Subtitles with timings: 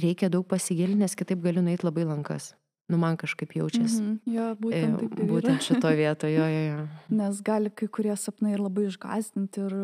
[0.00, 2.52] reikia daug pasigilinti, nes kitaip galiu nueiti labai lankas.
[2.88, 4.00] Nu, man kažkaip jaučiasi.
[4.02, 5.28] Mhm, jo, E, būtent taip yra.
[5.30, 6.82] Būtent šito vietoje, jo, jo, jo.
[7.16, 9.76] Nes gali kai kurie sapnai ir labai išgazdinti ir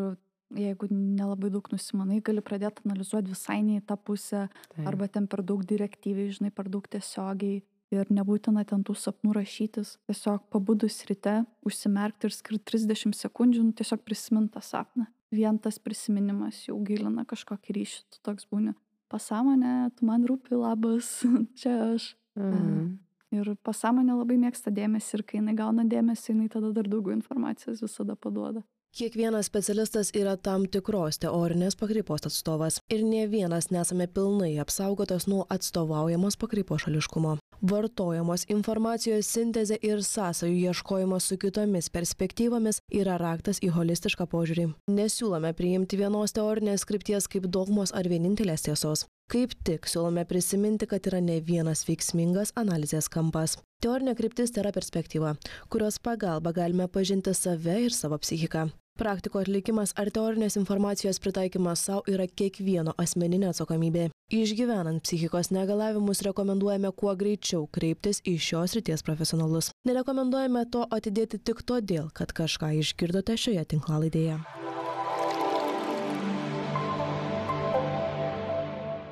[0.51, 4.85] jeigu nelabai daug nusimanai, gali pradėti analizuoti visai ne į tą pusę, Taip.
[4.91, 7.63] arba ten per daug direktyviai, žinai, per daug tiesiogiai.
[7.91, 9.97] Ir nebūtina ten tų sapnų rašytis.
[10.07, 15.09] Tiesiog pabudus ryte, užsimerkti ir skirti 30 sekundžių, nu, tiesiog prisiminti tą sapną.
[15.31, 18.77] Vien tas prisiminimas jau gilina kažkokį ryšį, tu toks būni.
[19.11, 21.21] Pasąmonė, tu man rūpi labas,
[21.59, 22.11] čia aš.
[22.39, 22.99] Mhm.
[23.31, 27.79] Ir pasąmonė labai mėgsta dėmesį ir kai jinai gauna dėmesį, jinai tada dar daugiau informacijos
[27.83, 28.63] visada paduoda.
[28.91, 35.45] Kiekvienas specialistas yra tam tikros teorinės pakreipos atstovas ir ne vienas nesame pilnai apsaugotas nuo
[35.55, 37.37] atstovaujamos pakreipos šališkumo.
[37.61, 44.65] Vartojamos informacijos sintezė ir sąsajų ieškojimas su kitomis perspektyvomis yra raktas į holistišką požiūrį.
[44.89, 49.05] Nesiūlome priimti vienos teorinės skripties kaip dogmos ar vienintelės tiesos.
[49.29, 53.59] Kaip tik siūlome prisiminti, kad yra ne vienas veiksmingas analizės kampas.
[53.85, 55.35] Teorinė kryptis yra perspektyva,
[55.69, 58.71] kurios pagalba galime pažinti save ir savo psichiką.
[59.01, 64.03] Praktiko atlikimas ar teorinės informacijos pritaikymas savo yra kiekvieno asmeninė atsakomybė.
[64.29, 69.71] Išgyvenant psichikos negalavimus rekomenduojame kuo greičiau kreiptis į šios ryties profesionalus.
[69.89, 74.37] Nerekomenduojame to atidėti tik todėl, kad kažką išgirdote šioje tinklalaidėje.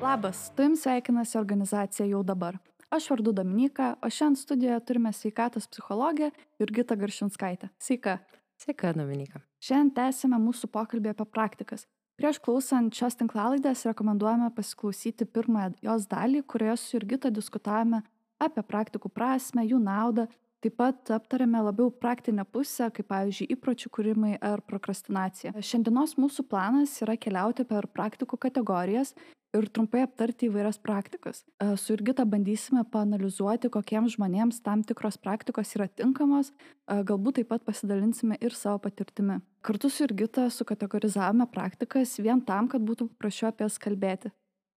[0.06, 2.62] Labas, tu jums sveikinasi organizacija jau dabar.
[2.94, 6.30] Aš vardu Dominika, o šiandien studijoje turime sveikatos psichologę
[6.62, 7.74] Jurgitą Garšinskaitę.
[7.82, 8.20] Sveika.
[8.54, 9.49] Sveika, Dominika.
[9.60, 11.84] Šiandien tęsime mūsų pokalbį apie praktikas.
[12.20, 18.02] Prieš klausant šios tinklalaidės rekomenduojame pasiklausyti pirmąją jos dalį, kurioje su Jurgita diskutavome
[18.40, 20.26] apie praktikų prasme, jų naudą.
[20.60, 25.54] Taip pat aptarėme labiau praktinę pusę, kaip pavyzdžiui įpročių kūrimai ar prokrastinacija.
[25.56, 29.14] Šiandienos mūsų planas yra keliauti per praktikų kategorijas
[29.56, 31.46] ir trumpai aptarti įvairias praktikas.
[31.56, 37.48] E, Su Jurgita bandysime panalizuoti, kokiems žmonėms tam tikros praktikos yra tinkamos, e, galbūt taip
[37.54, 39.40] pat pasidalinsime ir savo patirtimi.
[39.60, 44.30] Kartu su Jurgita sukategorizavome praktikas vien tam, kad būtų paprasčiau apie jas kalbėti.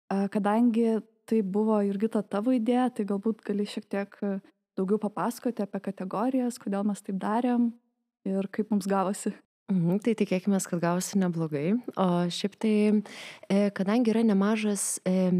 [0.08, 4.32] Kadangi tai buvo Jurgita tavo idėja, tai galbūt gali šiek tiek e,
[4.78, 7.68] daugiau papasakoti apie kategorijas, kodėl mes taip darėm
[8.26, 9.30] ir kaip mums gavosi.
[9.70, 11.76] Mhm, tai tikėkime, kad gausi neblogai.
[11.94, 12.74] O šiaip tai,
[13.46, 15.30] e, kadangi yra nemažas e,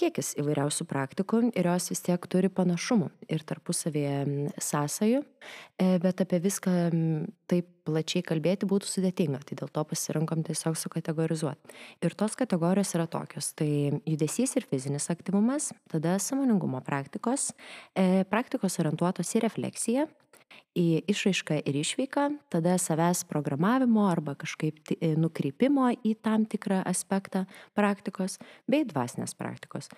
[0.00, 5.22] kiekis įvairiausių praktikų ir jos vis tiek turi panašumų ir tarpusavėje sąsajų,
[5.78, 6.74] e, bet apie viską
[7.50, 11.78] taip plačiai kalbėti būtų sudėtinga, tai dėl to pasirinkom tiesiog sukategorizuoti.
[12.02, 13.52] Ir tos kategorijos yra tokios.
[13.54, 13.70] Tai
[14.02, 17.52] judesys ir fizinis aktyvumas, tada samoningumo praktikos,
[17.94, 20.08] e, praktikos orientuotos į refleksiją,
[20.76, 27.46] į išraišką ir išvyką, tada savęs programavimo arba kažkaip e, nukreipimo į tam tikrą aspektą
[27.78, 28.38] praktikos
[28.70, 29.90] bei dvasinės praktikos.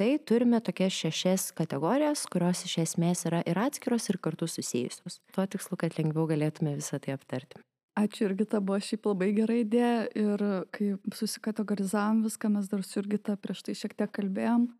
[0.00, 5.20] Tai turime tokias šešias kategorijas, kurios iš esmės yra ir atskiros, ir kartu susijusios.
[5.34, 7.60] Tuo tikslu, kad lengviau galėtume visą tai aptarti.
[8.00, 13.34] Ačiū Jurgita, buvo šiaip labai gera idėja ir kai susikategorizavom viską, mes dar su Jurgita
[13.36, 14.70] prieš tai šiek tiek kalbėjom,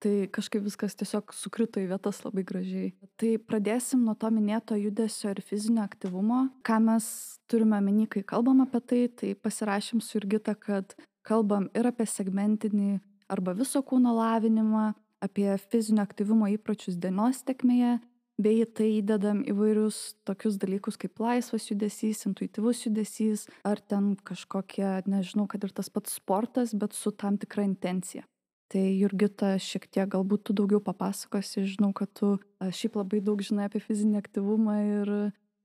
[0.00, 2.90] tai kažkaip viskas tiesiog sukrito į vietas labai gražiai.
[3.20, 6.46] Tai pradėsim nuo to minėto judesio ir fizinio aktyvumo.
[6.66, 7.06] Ką mes
[7.50, 10.96] turime meni, kai kalbam apie tai, tai pasirašym su Jurgita, kad
[11.26, 12.98] kalbam ir apie segmentinį
[13.30, 14.90] arba viso kūno lavinimą,
[15.20, 17.98] apie fizinio aktyvumo įpročius dienos tekmėje,
[18.40, 25.46] bei tai įdedam įvairius tokius dalykus kaip laisvas judesys, intuityvus judesys, ar ten kažkokie, nežinau,
[25.50, 28.24] kad ir tas pats sportas, bet su tam tikra intencija.
[28.70, 33.66] Tai Jurgita, šiek tiek galbūt tu daugiau papasakosi, žinau, kad tu šiaip labai daug žinai
[33.66, 35.10] apie fizinį aktyvumą ir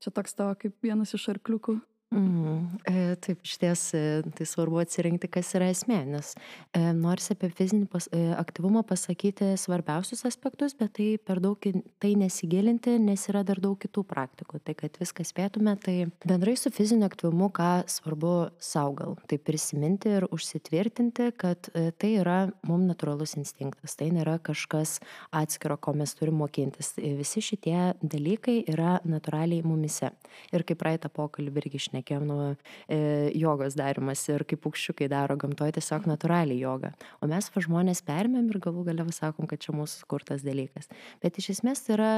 [0.02, 1.76] čia toks tavo kaip vienas iš arkliukų.
[2.14, 4.00] Mm, e, taip, iš ties e,
[4.38, 6.28] tai svarbu atsirinkti, kas yra esmė, nes
[6.70, 11.72] e, norisi apie fizinį pas, e, aktyvumą pasakyti svarbiausius aspektus, bet tai per daug į
[11.98, 14.60] tai nesigilinti, nes yra dar daug kitų praktikų.
[14.62, 20.28] Tai kad viską spėtume, tai bendrai su fiziniu aktyvumu, ką svarbu saugal, tai prisiminti ir
[20.30, 22.38] užsitvirtinti, kad e, tai yra
[22.70, 25.00] mums natūralus instinktas, tai nėra kažkas
[25.34, 26.94] atskiro, ko mes turime mokintis.
[27.02, 30.14] E, Visi šitie dalykai yra natūraliai mumise.
[30.54, 32.54] Ir kaip praeitą pokalbį irgi išnekėjom nuo
[32.88, 36.92] e, jogos darimas ir kaip paukščiukai daro gamtoje tiesiog natūraliai jogą.
[37.20, 40.88] O mes va žmonės permėm ir galų galiau sakom, kad čia mūsų skurtas dalykas.
[41.22, 42.12] Bet iš esmės tai yra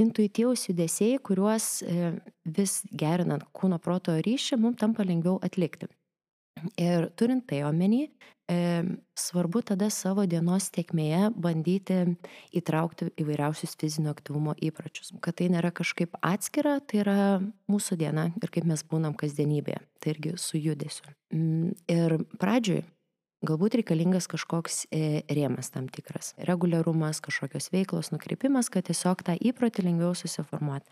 [0.00, 2.14] intuityvūs judesiai, kuriuos e,
[2.44, 5.88] vis gerinant kūno proto ryšį, mums tampa lengviau atlikti.
[6.80, 8.08] Ir turint tai omeny,
[9.16, 12.00] svarbu tada savo dienos tiekmėje bandyti
[12.52, 15.14] įtraukti įvairiausius fizinio aktyvumo įpročius.
[15.24, 17.18] Kad tai nėra kažkaip atskira, tai yra
[17.70, 19.80] mūsų diena ir kaip mes būnam kasdienybėje.
[20.00, 21.08] Tai irgi su judesiu.
[21.32, 22.84] Mm, Ir pradžioj
[23.44, 29.84] Galbūt reikalingas kažkoks e, rėmas tam tikras, reguliarumas, kažkokios veiklos nukreipimas, kad tiesiog tą įprotį
[29.84, 30.88] lengviau susiformuoti.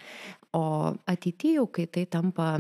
[0.57, 2.57] O ateityje kai tai tampa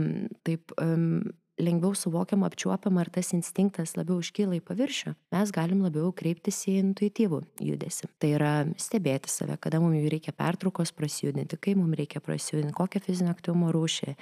[0.46, 1.20] taip um,
[1.60, 6.78] lengviau suvokiama, apčiuopiama ir tas instinktas labiau iškyla į paviršių, mes galim labiau kreiptis į
[6.80, 8.08] intuityvų judesi.
[8.22, 13.02] Tai yra stebėti save, kada mums jų reikia pertraukos prasijudinti, kai mums reikia prasijudinti, kokią
[13.04, 14.16] fizinio aktyvumo rūšį e,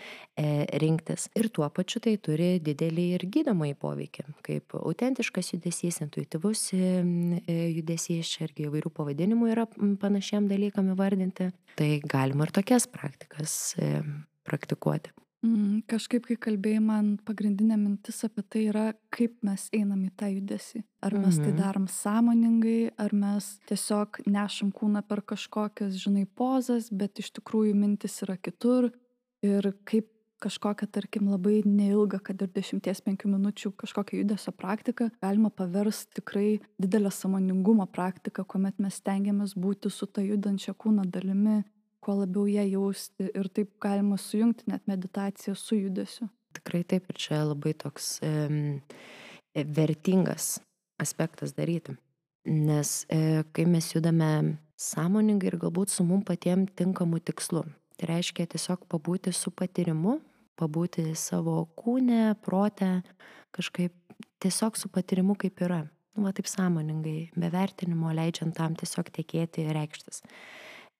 [0.82, 1.28] rinktis.
[1.38, 6.82] Ir tuo pačiu tai turi didelį ir gydomąjį poveikį, kaip autentiškas judesys, intuityvus e,
[7.46, 9.68] e, judesys, čia irgi įvairių pavadinimų yra
[10.02, 11.50] panašiem dalykam įvardinti.
[11.78, 14.00] Tai galima ir tokias praktikas e,
[14.48, 15.14] praktikuoti.
[15.40, 20.28] Mm, kažkaip, kai kalbėjai, man pagrindinė mintis apie tai yra, kaip mes einam į tą
[20.28, 20.82] judesį.
[21.00, 21.56] Ar mes tai mhm.
[21.56, 27.72] tai darom sąmoningai, ar mes tiesiog nešam kūną per kažkokias, žinai, pozas, bet iš tikrųjų
[27.78, 28.90] mintis yra kitur.
[29.40, 30.10] Ir kaip
[30.44, 37.12] kažkokią, tarkim, labai neilgą, kad ir 10-5 minučių kažkokią judesio praktiką galima paversti tikrai didelę
[37.12, 41.62] samoningumo praktiką, kuomet mes stengiamės būti su ta judančia kūno dalimi
[42.00, 46.28] kuo labiau ją jausti ir taip galima sujungti net meditaciją su judesiu.
[46.56, 48.32] Tikrai taip ir čia labai toks e,
[49.54, 50.58] vertingas
[51.00, 51.96] aspektas daryti.
[52.48, 57.66] Nes e, kai mes judame sąmoningai ir galbūt su mum patiem tinkamu tikslu,
[58.00, 60.18] tai reiškia tiesiog pabūti su patyrimu,
[60.60, 63.02] pabūti savo kūne, protę,
[63.56, 63.94] kažkaip
[64.40, 65.84] tiesiog su patyrimu kaip yra.
[66.16, 70.24] Nu, va taip sąmoningai, be vertinimo, leidžiant tam tiesiog tekėti ir reikštis.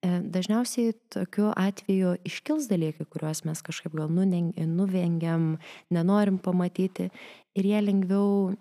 [0.01, 5.59] E, dažniausiai tokiu atveju iškils dalykai, kuriuos mes kažkaip gal nuvengiam,
[5.93, 7.11] nenorim pamatyti
[7.53, 8.55] ir jie lengviau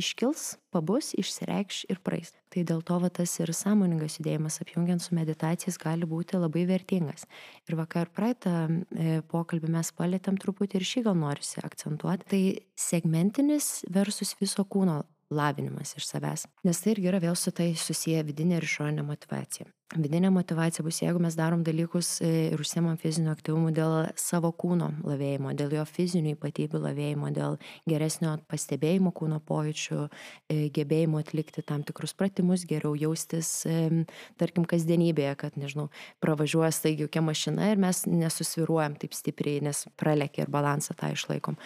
[0.00, 2.32] iškils, pabus, išsireikš ir praeis.
[2.50, 7.26] Tai dėl to va, tas ir sąmoningas judėjimas apjungiant su meditacijas gali būti labai vertingas.
[7.70, 12.30] Ir vakar praeitą e, pokalbį mes palėtėm truputį ir šį gal norisi akcentuoti.
[12.32, 12.44] Tai
[12.90, 16.48] segmentinis versus viso kūno lavinimas iš savęs.
[16.66, 21.00] Nes tai irgi yra vėl su tai susiję vidinė ir išorinė motivacija vidinė motivacija bus,
[21.02, 25.84] jeigu mes darom dalykus e, ir užsiemam fiziniu aktyvumu dėl savo kūno lavėjimo, dėl jo
[25.88, 27.56] fizinių ypatybių lavėjimo, dėl
[27.90, 30.04] geresnio pastebėjimo kūno pojūčių,
[30.52, 34.04] e, gebėjimo atlikti tam tikrus pratimus, geriau jaustis, e,
[34.38, 35.88] tarkim, kasdienybėje, kad, nežinau,
[36.22, 41.58] pravažiuoja staigi jokia mašina ir mes nesusviruojam taip stipriai, nes pralekia ir balansą tą išlaikom.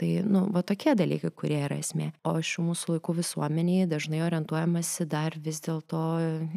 [0.00, 2.12] Tai, nu, va tokie dalykai, kurie yra esmė.
[2.24, 6.02] O šių mūsų laikų visuomeniai dažnai orientuojamasi dar vis dėlto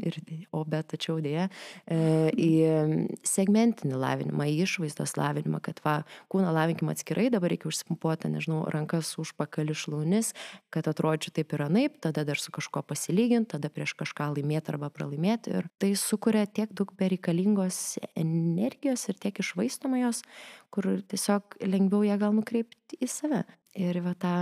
[0.06, 0.19] ir,
[0.56, 1.50] o bet tačiau sakyčiau, dėja,
[1.88, 8.30] e, į segmentinį lavinimą, į išvaizdos lavinimą, kad va, kūną lavinkim atskirai, dabar reikia užsimpuoti,
[8.30, 10.34] nežinau, rankas už pakali šlaunis,
[10.70, 14.90] kad atrodyčiau taip ir anaip, tada dar su kažkuo pasilyginti, tada prieš kažką laimėti arba
[14.90, 15.54] pralaimėti.
[15.54, 20.24] Ir tai sukuria tiek daug bereikalingos energijos ir tiek išvaistoma jos,
[20.70, 23.44] kur tiesiog lengviau ją gal nukreipti į save.
[23.80, 24.34] Ir va tą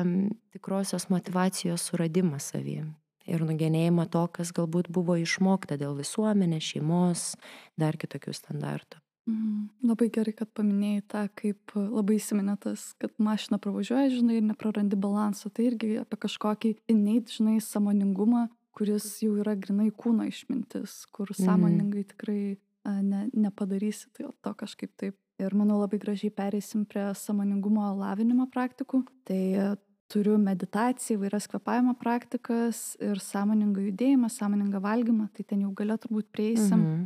[0.55, 2.87] tikrosios motivacijos suradimą savyje
[3.27, 7.27] ir nugenėjimą to, kas galbūt buvo išmokta dėl visuomenės, šeimos,
[7.79, 9.01] dar kitokių standartų.
[9.27, 14.45] Mm, labai gerai, kad paminėjai tą, kaip labai įsiminė tas, kad mašina pravažiuoja, žinai, ir
[14.47, 15.51] neprarandi balanso.
[15.51, 18.45] Tai irgi apie kažkokį innate, žinai, samoningumą,
[18.77, 21.43] kuris jau yra grinai kūno išmintis, kur mhm.
[21.43, 22.41] sąmoningai tikrai
[23.03, 25.19] ne, nepadarysi tai to kažkaip taip.
[25.37, 29.03] Ir manau labai gražiai pereisim prie samoningumo lavinimo praktikų.
[29.27, 29.41] Tai
[30.11, 36.31] turiu meditaciją, įvairias kvepavimo praktikas ir sąmoningą judėjimą, sąmoningą valgymą, tai ten jau galia turbūt
[36.31, 36.79] prieisim.
[36.79, 37.05] Mhm.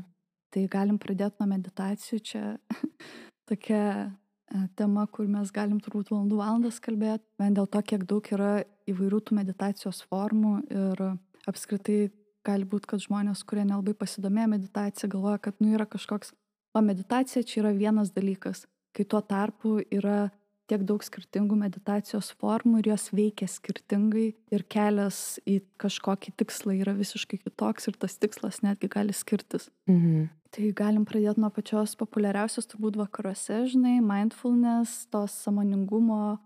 [0.51, 2.41] Tai galim pradėti nuo meditacijų, čia
[3.50, 8.27] tokia e, tema, kur mes galim turbūt valandų valandas kalbėti, vien dėl to, kiek daug
[8.36, 8.58] yra
[8.91, 11.05] įvairių tų meditacijos formų ir
[11.48, 12.12] apskritai
[12.46, 16.34] gali būti, kad žmonės, kurie nelabai pasidomėjo meditacija, galvoja, kad nu yra kažkoks,
[16.75, 18.65] o meditacija čia yra vienas dalykas,
[18.96, 20.31] kai tuo tarpu yra
[20.72, 26.96] tiek daug skirtingų meditacijos formų ir jos veikia skirtingai ir kelias į kažkokį tikslą yra
[26.96, 29.70] visiškai kitoks ir tas tikslas netgi gali skirtis.
[29.92, 30.30] Mhm.
[30.51, 36.42] Tai galim pradėti nuo pačios populiariausios turbūt vakaruose, žinai, mindfulness, tos samoningumo,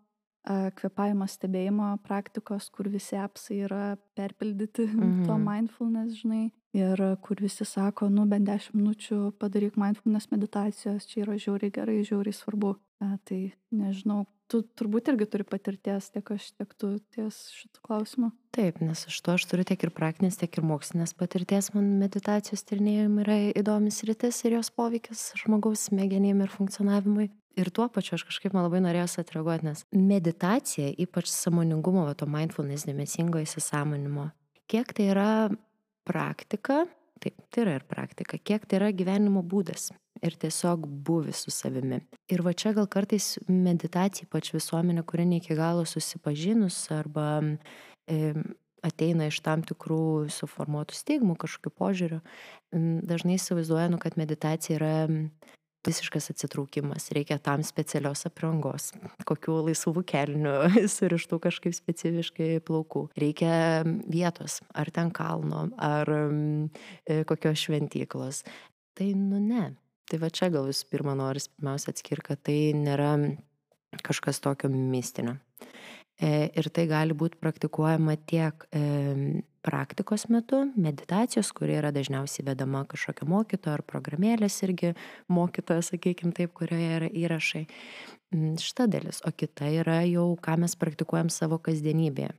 [0.46, 5.26] kvepavimo stebėjimo praktikos, kur visi apsai yra perpildyti mhm.
[5.26, 11.24] to mindfulness, žinai, ir kur visi sako, nu bent 10 minučių padaryk mindfulness meditacijos, čia
[11.24, 12.76] yra žiauriai gerai, žiauriai svarbu.
[13.04, 13.40] A, tai
[13.76, 18.30] nežinau, tu turbūt irgi turi patirties, tiek aš, tiek tu ties šitų klausimų.
[18.56, 21.74] Taip, nes aš to aš turiu tiek ir praktinės, tiek ir mokslinės patirties.
[21.76, 27.30] Man meditacijos tyrinėjimai yra įdomis rytis ir jos poveikis žmogaus smegenim ir funkcionavimui.
[27.56, 32.28] Ir tuo pačiu aš kažkaip man labai norėjau atreaguoti, nes meditacija, ypač samoningumo, va, to
[32.28, 34.28] mindfulness, dėmesingo įsisamonimo,
[34.72, 35.30] kiek tai yra
[36.08, 36.84] praktika,
[37.24, 39.92] taip, tai yra ir praktika, kiek tai yra gyvenimo būdas
[40.24, 42.00] ir tiesiog buvi su savimi.
[42.32, 47.28] Ir va čia gal kartais meditacija, ypač visuomenė, kuri ne iki galo susipažinus arba
[48.08, 48.34] e,
[48.86, 52.22] ateina iš tam tikrų suformuotų stigmų, kažkokių požiūrių,
[53.10, 54.96] dažnai įsivaizduoja, nu, kad meditacija yra
[55.88, 58.92] visiškas atsitraukimas, reikia tam specialios aprangos,
[59.28, 60.56] kokių laisvų kelnių,
[60.96, 68.44] surištų kažkaip specifiškai plaukų, reikia vietos, ar ten kalno, ar e, kokios šventyklos.
[68.96, 69.74] Tai nu ne.
[70.06, 73.16] Tai va čia gal visų pirma noris pirmiausia atskirti, kad tai nėra
[74.06, 75.40] kažkas tokio mistinio.
[76.16, 82.86] E, ir tai gali būti praktikuojama tiek e, praktikos metu, meditacijos, kuri yra dažniausiai vedama
[82.88, 84.94] kažkokio mokytojo ar programėlės irgi
[85.28, 87.66] mokytojo, sakykime taip, kurioje yra įrašai.
[88.32, 92.32] Mm, šita dalis, o kita yra jau, ką mes praktikuojam savo kasdienybėje.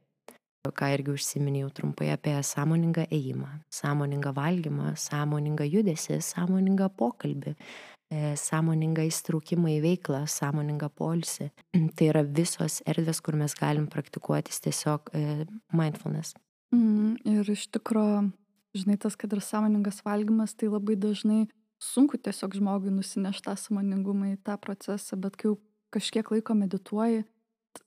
[0.67, 7.53] Ką irgi užsiminėjau trumpai apie sąmoningą ėjimą, sąmoningą valgymą, sąmoningą judesį, sąmoningą pokalbį,
[8.39, 11.51] sąmoningą įstraukimą į veiklą, sąmoningą polisį.
[11.97, 16.37] Tai yra visos erdvės, kur mes galim praktikuotis tiesiog e, mindfulness.
[16.75, 18.31] Mm, ir iš tikrųjų,
[18.79, 21.47] žinai, tas, kad ir sąmoningas valgymas, tai labai dažnai
[21.83, 25.59] sunku tiesiog žmogui nusinešti tą sąmoningumą į tą procesą, bet kai jau
[25.95, 27.25] kažkiek laiko medituoji,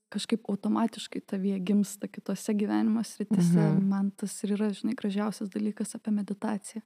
[0.10, 3.60] kažkaip automatiškai tavyje gimsta kitose gyvenimo sritise.
[3.60, 3.90] Mhm.
[3.90, 6.82] Man tas ir yra, žinai, gražiausias dalykas apie meditaciją.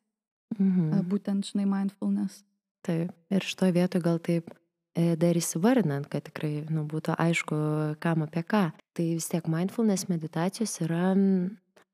[0.59, 1.05] Mhm.
[1.09, 2.43] Būtent, žinai, mindfulness.
[2.83, 7.57] Taip, ir šitoje vietoje gal taip e, dar įsivardinant, kad tikrai nu, būtų aišku,
[8.03, 8.65] kam apie ką.
[8.93, 11.13] Tai vis tiek mindfulness meditacijos yra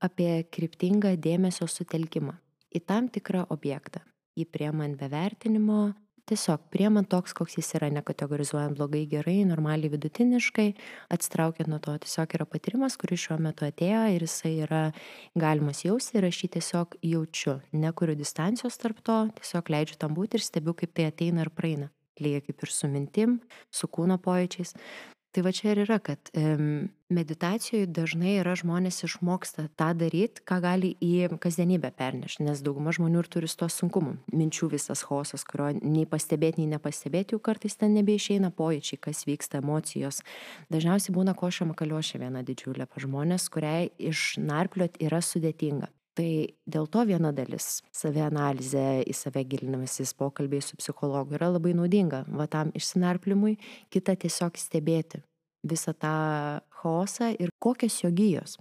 [0.01, 2.33] apie kryptingą dėmesio sutelkimą
[2.73, 4.01] į tam tikrą objektą,
[4.37, 5.93] jį priemant be vertinimo,
[6.29, 10.67] tiesiog priemant toks, koks jis yra, nekategorizuojant blogai, gerai, normaliai, vidutiniškai,
[11.15, 14.81] atsitraukiant nuo to, tiesiog yra patyrimas, kuris šiuo metu atėjo ir jisai yra
[15.39, 20.39] galimas jausti ir aš jį tiesiog jaučiu, nekuriu distancijos tarp to, tiesiog leidžiu tam būti
[20.39, 21.89] ir stebiu, kaip tai ateina ir praeina.
[22.19, 23.39] Lygiai kaip ir su mintim,
[23.71, 24.75] su kūno pojūčiais.
[25.29, 26.31] Tai va čia ir yra, kad
[27.13, 33.21] meditacijoje dažnai yra žmonės išmoksta tą daryti, ką gali į kasdienybę pernešti, nes dauguma žmonių
[33.21, 34.15] ir turi su to sunkumu.
[34.33, 39.61] Minčių visas chaosas, kurio nei pastebėti, nei nepastebėti, jau kartais ten nebeišeina pojūčiai, kas vyksta,
[39.61, 40.23] emocijos.
[40.73, 45.93] Dažniausiai būna košia makaliošia viena didžiulė pa žmonės, kuriai išnarpliot yra sudėtinga.
[46.17, 46.29] Tai
[46.67, 52.47] dėl to viena dalis- savianalizė, į save gilinimasis pokalbiai su psichologu yra labai naudinga, va
[52.47, 53.57] tam išsinarplimui,
[53.89, 55.23] kita tiesiog stebėti
[55.63, 58.57] visą tą chaosą ir kokios jo gyjos.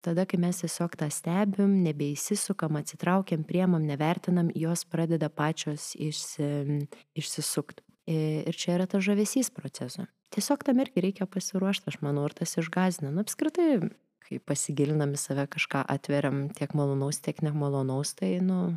[0.00, 6.86] Tada, kai mes tiesiog tą stebim, nebeįsisukam, atsitraukiam, priemam, nevertinam, jos pradeda pačios išsi,
[7.18, 7.82] išsisukti.
[8.08, 10.06] Ir čia yra tas žavesys proceso.
[10.32, 13.10] Tiesiog tam irgi reikia pasiruošti, aš manau, ir tas išgazina.
[13.10, 13.90] Nu, apskritai,
[14.28, 18.74] kai pasigilinam į save kažką atveriam tiek malonaus, tiek nemalonaus, tai, nu,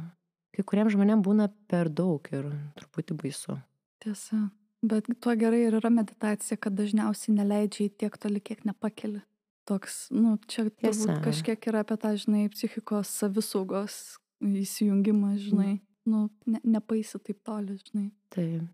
[0.56, 2.48] kai kuriems žmonėms būna per daug ir
[2.80, 3.58] truputį baisu.
[4.02, 4.48] Tiesa.
[4.82, 9.22] Bet tuo gerai ir yra meditacija, kad dažniausiai neleidžia į tiek toli, kiek nepakeli.
[9.70, 14.00] Toks, nu, čia turbūt kažkiek yra apie tą, žinai, psichikos savisaugos
[14.42, 15.74] įsijungimą, žinai.
[15.76, 15.82] Mm.
[16.10, 18.08] Nu, ne, nepaisi taip toli, žinai.
[18.34, 18.66] Taip.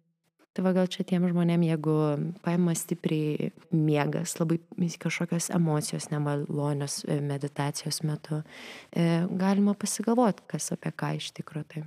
[0.58, 1.96] Tai va gal čia tiem žmonėm, jeigu
[2.42, 4.58] paima stipriai miegas, labai
[4.98, 8.40] kažkokios emocijos nemalonios e, meditacijos metu,
[8.90, 9.06] e,
[9.38, 11.84] galima pasigalvoti, kas apie ką iš tikrųjų tai.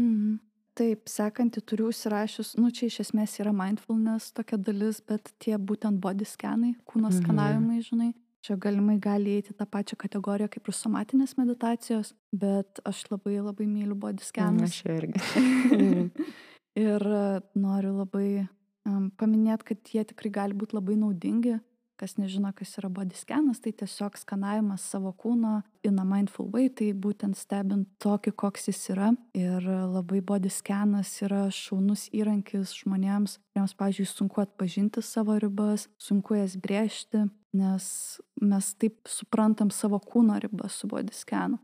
[0.00, 0.38] Mhm.
[0.78, 6.00] Taip, sekantį turiu užsirašius, nu čia iš esmės yra mindfulness tokia dalis, bet tie būtent
[6.00, 7.20] body scanai, kūno mhm.
[7.20, 8.10] skanavimai, žinai,
[8.40, 13.68] čia galimai gali įeiti tą pačią kategoriją kaip ir somatinės meditacijos, bet aš labai labai
[13.68, 14.80] myliu body scanus.
[14.80, 15.18] Aš irgi.
[16.78, 17.22] Ir e,
[17.58, 18.46] noriu labai
[18.86, 21.58] um, paminėti, kad jie tikrai gali būti labai naudingi.
[21.98, 26.68] Kas nežino, kas yra body scanas, tai tiesiog skanavimas savo kūno in a mindful way,
[26.70, 29.08] tai būtent stebint tokį, koks jis yra.
[29.34, 36.38] Ir labai body scanas yra šaunus įrankis žmonėms, kuriems, pavyzdžiui, sunku atpažinti savo ribas, sunku
[36.38, 37.26] jas brėžti,
[37.58, 37.90] nes
[38.38, 41.58] mes taip suprantam savo kūno ribas su body scanu.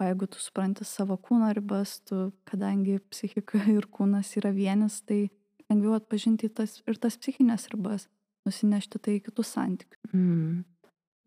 [0.00, 5.26] O jeigu tu supranti savo kūno ribas, tu, kadangi psichika ir kūnas yra vienis, tai
[5.68, 8.08] lengviau atpažinti tas, ir tas psichinės ribas,
[8.48, 10.00] nusinešti tai į kitus santykius.
[10.14, 10.62] Mm.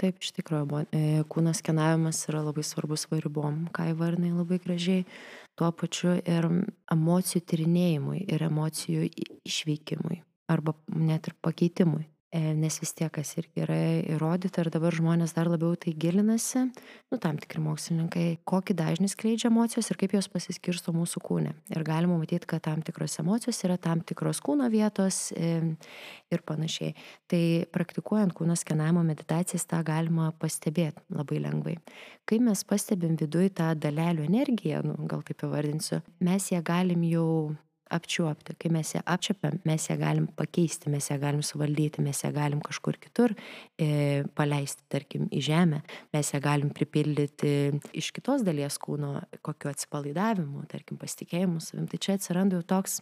[0.02, 5.06] Taip, iš tikrųjų, e, kūno skenavimas yra labai svarbus varibom, ką įvarnai labai gražiai,
[5.56, 6.50] tuo pačiu ir
[6.92, 9.06] emocijų tyrinėjimui ir emocijų
[9.46, 12.08] išveikimui arba net ir pakeitimui.
[12.34, 13.76] E, nes vis tiek, kas irgi yra
[14.10, 16.64] įrodyta ir dabar žmonės dar labiau tai gilinasi,
[17.14, 21.52] nu, tam tikri mokslininkai, kokį dažnį skleidžia emocijos ir kaip jos pasiskirsto mūsų kūne.
[21.70, 25.52] Ir galima matyti, kad tam tikros emocijos yra tam tikros kūno vietos e,
[26.34, 26.96] ir panašiai.
[27.30, 27.44] Tai
[27.78, 31.76] praktikuojant kūno skenavimo meditacijas tą galima pastebėti labai lengvai.
[32.26, 37.30] Kai mes pastebim viduje tą dalelių energiją, nu, gal taip įvardinsiu, mes ją galim jau
[37.94, 38.56] apčiuopti.
[38.60, 42.62] Kai mes ją apčiuopiam, mes ją galim pakeisti, mes ją galim suvaldyti, mes ją galim
[42.64, 43.36] kažkur kitur
[43.78, 45.84] e, paleisti, tarkim, į žemę,
[46.16, 47.54] mes ją galim pripildyti
[47.94, 51.88] iš kitos dalies kūno, kokiu atsipalaidavimu, tarkim, pasitikėjimu savim.
[51.92, 53.00] Tai čia atsiranda jau toks,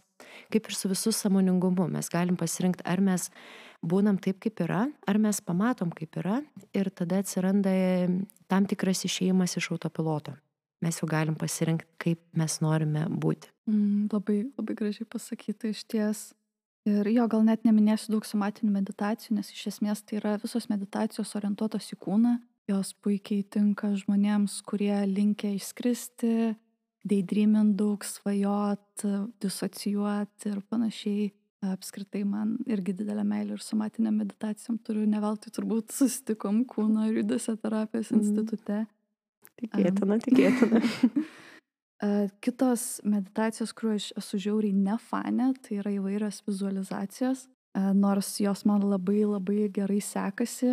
[0.54, 3.30] kaip ir su visų samoningumu, mes galim pasirinkti, ar mes
[3.82, 6.40] būnam taip, kaip yra, ar mes pamatom, kaip yra
[6.78, 7.74] ir tada atsiranda
[8.52, 10.38] tam tikras išėjimas iš autopiloto
[10.82, 13.52] mes jau galim pasirinkti, kaip mes norime būti.
[13.72, 16.22] Mm, labai, labai gražiai pasakyta iš ties.
[16.90, 21.36] Ir jo, gal net neminėsiu daug somatinių meditacijų, nes iš esmės tai yra visos meditacijos
[21.38, 22.40] orientuotos į kūną.
[22.70, 26.56] Jos puikiai tinka žmonėms, kurie linkia išskristi,
[27.08, 29.06] daydreamint daug, svajot,
[29.44, 31.30] disocijuot ir panašiai.
[31.62, 37.20] Apskritai man irgi didelė meilė ir somatinė meditacijom turiu, ne veltui turbūt susitikom kūno ir
[37.20, 38.24] judesio terapijos mm.
[38.24, 38.80] institute.
[39.62, 40.82] Tikėtina, tikėtina.
[42.42, 47.46] Kitos meditacijos, kuriuo aš esu žiauriai nefanė, tai yra įvairios vizualizacijos,
[47.94, 50.72] nors jos man labai labai gerai sekasi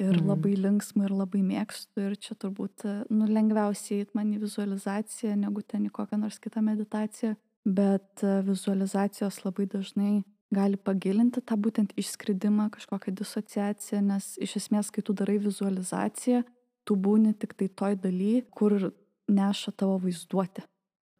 [0.00, 0.26] ir mm.
[0.28, 5.88] labai linksma ir labai mėgstu ir čia turbūt nu, lengviausiai man į vizualizaciją negu ten
[5.88, 10.20] į kokią nors kitą meditaciją, bet vizualizacijos labai dažnai
[10.54, 16.42] gali pagilinti tą būtent išskridimą, kažkokią disociaciją, nes iš esmės, kai tu darai vizualizaciją,
[16.84, 18.90] tu būni tik tai toj daly, kur
[19.30, 20.64] neša tavo vaizduoti.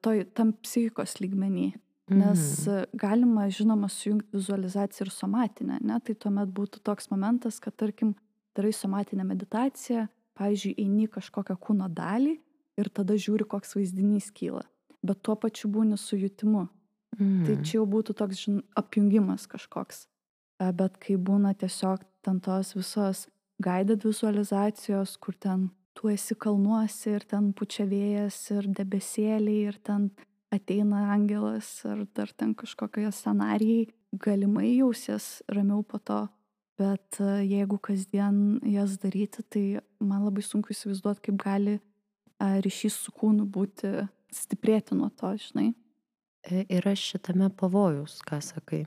[0.05, 1.71] Toj tam psichikos lygmenį.
[2.11, 2.97] Nes mhm.
[2.99, 5.99] galima, žinoma, sujungti vizualizaciją ir somatinę, ne?
[6.03, 8.17] tai tuomet būtų toks momentas, kad, tarkim,
[8.59, 12.35] darai somatinę meditaciją, pavyzdžiui, eini kažkokią kūno dalį
[12.81, 14.65] ir tada žiūri, koks vaizdinys kyla.
[15.07, 16.67] Bet tuo pačiu būni su jutimu.
[17.19, 17.45] Mhm.
[17.47, 20.09] Tai čia jau būtų toks žin, apjungimas kažkoks.
[20.61, 23.29] Bet kai būna tiesiog ten tos visos
[23.63, 30.11] guided vizualizacijos, kur ten tu esi kalnuose ir ten pučia vėjas ir debesėliai ir ten
[30.55, 36.25] ateina angelas ar dar ten kažkokie scenarijai, galimai jausies ramiau po to,
[36.81, 39.65] bet e, jeigu kasdien jas daryti, tai
[40.01, 41.79] man labai sunku įsivaizduoti, kaip gali
[42.41, 45.71] ryšys su kūnu būti stiprėti nuo to, žinai.
[46.49, 48.87] E, yra šitame pavojus, ką sakai,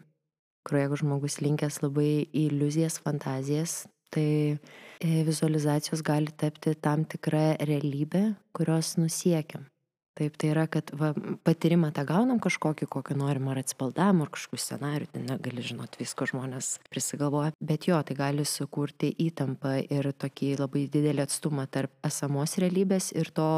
[0.65, 7.53] kur jeigu žmogus linkęs labai į iliuzijas, fantazijas, tai e, vizualizacijos gali tapti tam tikra
[7.61, 9.67] realybė, kurios nusiekiam.
[10.13, 11.09] Taip, tai yra, kad va,
[11.41, 16.27] patyrimą tą gaunam kažkokį, kokį norim, ar atspaldavimą, ar kažkokių scenarių, tai negali žinot, visko
[16.29, 22.59] žmonės prisigalvoja, bet jo, tai gali sukurti įtampą ir tokį labai didelį atstumą tarp esamos
[22.61, 23.49] realybės ir to,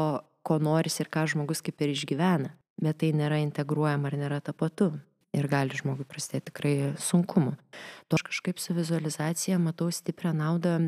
[0.46, 4.94] ko noris ir ką žmogus kaip ir išgyvena, bet tai nėra integruojama ar nėra tapatu
[5.36, 7.54] ir gali žmogui prasidėti tikrai sunkumų.
[8.08, 10.78] To aš kažkaip su vizualizacija matau stiprią naudą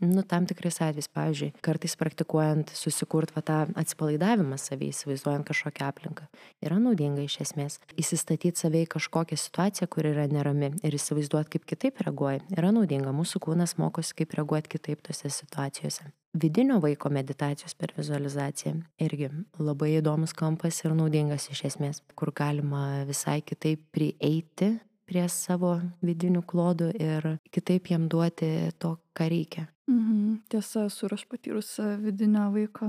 [0.00, 6.26] Nu, tam tikrais atvejais, pavyzdžiui, kartais praktikuojant susikurt va, tą atsipalaidavimą savai, įsivaizduojant kažkokią aplinką,
[6.64, 7.78] yra naudinga iš esmės.
[7.96, 13.14] Įsistatyti savai kažkokią situaciją, kur yra nerami ir įsivaizduoti, kaip kitaip reaguoja, yra naudinga.
[13.16, 16.10] Mūsų kūnas mokosi, kaip reaguoti kitaip tose situacijose.
[16.36, 23.06] Vidinio vaiko meditacijos per vizualizaciją irgi labai įdomus kampas ir naudingas iš esmės, kur galima
[23.08, 24.74] visai kitaip prieiti
[25.08, 28.50] prie savo vidinių klodų ir kitaip jam duoti
[28.82, 29.68] to, ką reikia.
[29.86, 30.42] Mhm.
[30.50, 32.88] Tiesa, esu ir aš patyrus vidinio vaiko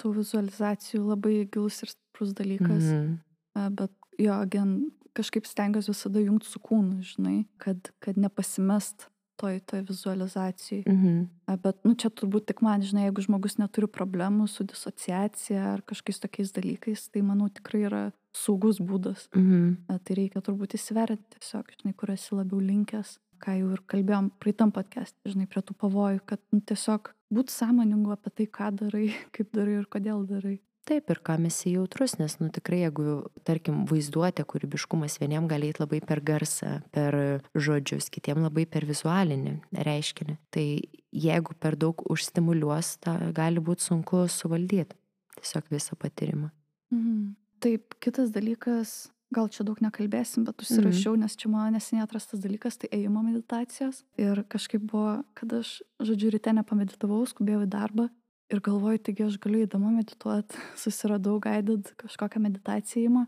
[0.00, 2.88] tų vizualizacijų labai gilus ir stiprus dalykas.
[2.88, 3.74] Mhm.
[3.76, 4.74] Bet jo, gen,
[5.18, 9.08] kažkaip stengiuosi visada jungti su kūnu, žinai, kad, kad nepasimest
[9.38, 10.82] toj, toj vizualizacijai.
[10.88, 11.18] Mhm.
[11.62, 16.24] Bet, nu, čia turbūt tik man, žinai, jeigu žmogus neturi problemų su disociacija ar kažkokiais
[16.24, 18.02] tokiais dalykais, tai manau tikrai yra
[18.34, 19.28] saugus būdas.
[19.36, 20.00] Mhm.
[20.04, 24.72] Tai reikia turbūt įsivertinti tiesiog, žinai, kur esi labiau linkęs ką jau ir kalbėjom praeitam
[24.74, 29.52] podcast, žinai, prie tų pavojų, kad nu, tiesiog būt sąmoningu apie tai, ką darai, kaip
[29.56, 30.58] darai ir kodėl darai.
[30.88, 35.82] Taip, ir kam esi jautrus, nes, nu tikrai, jeigu, tarkim, vaizduotė, kūrybiškumas vieniem gali eiti
[35.82, 37.18] labai per garsą, per
[37.52, 40.64] žodžius, kitiem labai per vizualinį reiškinį, tai
[41.12, 44.96] jeigu per daug užstimuliuos, tą gali būti sunku suvaldyti
[45.42, 46.50] tiesiog visą patyrimą.
[46.94, 47.36] Mhm.
[47.58, 51.24] Taip, kitas dalykas, gal čia daug nekalbėsim, bet užsirašiau, mm.
[51.24, 54.02] nes čia mano neseniai atrastas dalykas, tai ėjimo meditacijos.
[54.20, 58.08] Ir kažkaip buvo, kad aš, žodžiu, ryte nepameditavau, skubėjau į darbą
[58.48, 63.26] ir galvoju, taigi aš galiu įdomu medituoti, susiradau guided kažkokią meditacijimą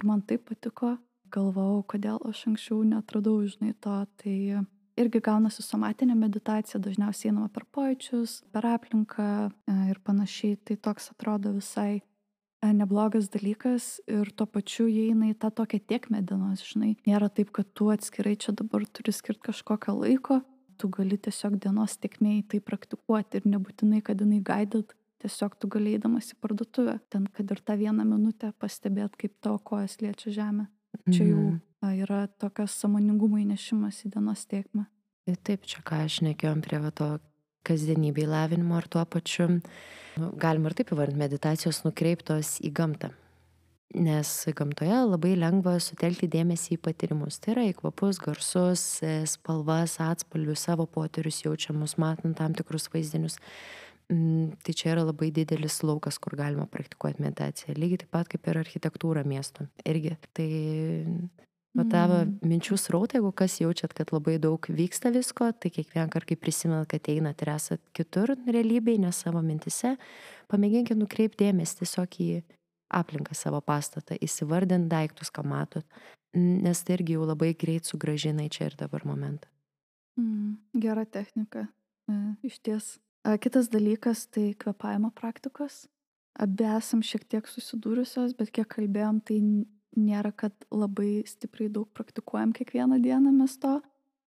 [0.00, 0.96] ir man taip patiko,
[1.32, 3.98] galvojau, kodėl aš anksčiau netradau, žinai, to.
[4.20, 4.36] Tai
[5.00, 10.58] irgi gaunasi somatinė meditacija, dažniausiai einama per pojūčius, per aplinką e, ir panašiai.
[10.60, 12.02] Tai toks atrodo visai
[12.70, 16.94] neblogas dalykas ir tuo pačiu įeina į tą tokią tiekmę dienos, žinai.
[17.08, 20.40] Nėra taip, kad tu atskirai čia dabar turi skirti kažkokią laiko,
[20.78, 26.32] tu gali tiesiog dienos tiekmėje tai praktikuoti ir nebūtinai, kad jinai gaidat, tiesiog tu galėdamas
[26.34, 30.68] į parduotuvę, ten kad ir tą vieną minutę pastebėt, kaip tavo kojas liečia žemę.
[31.08, 31.92] Čia jau mhm.
[32.04, 34.86] yra tokias samoningumo įnešimas į dienos tiekmę.
[35.46, 37.14] Taip, čia ką aš nekėjom prie to
[37.66, 39.48] kasdienybėj lavinimo ir tuo pačiu,
[40.18, 43.12] nu, galima ir taip įvardinti, meditacijos nukreiptos į gamtą.
[43.92, 47.36] Nes gamtoje labai lengva sutelkti dėmesį į patyrimus.
[47.42, 53.36] Tai yra į kvapus, garsus, e, spalvas, atspalvius, savo potyrius jaučiamus, matant tam tikrus vaizdinius.
[54.08, 57.76] Mm, tai čia yra labai didelis laukas, kur galima praktikuoti meditaciją.
[57.76, 59.68] Lygiai taip pat kaip ir architektūra miesto.
[59.84, 60.16] Irgi.
[60.36, 60.48] Tai
[61.72, 62.32] Va tavo mm.
[62.44, 66.90] minčių srautą, jeigu kas jaučiat, kad labai daug vyksta visko, tai kiekvieną kartą, kai prisimenat,
[66.90, 69.94] kad einat ir esat kitur realybėje, ne savo mintise,
[70.52, 72.28] pamėginkit nukreipti dėmesį tiesiog į
[72.92, 75.86] aplinką savo pastatą, įsivardint daiktus, ką matot,
[76.36, 79.48] nes tai irgi jau labai greit sugražina į čia ir dabar momentą.
[80.20, 81.70] Mm, gera technika,
[82.04, 82.98] e, iš ties.
[83.24, 85.86] E, kitas dalykas tai kvepavimo praktikos.
[86.36, 89.40] Abi esam šiek tiek susidūrusios, bet kiek kalbėjom, tai
[89.98, 93.80] nėra, kad labai stipriai daug praktikuojam kiekvieną dieną mes to,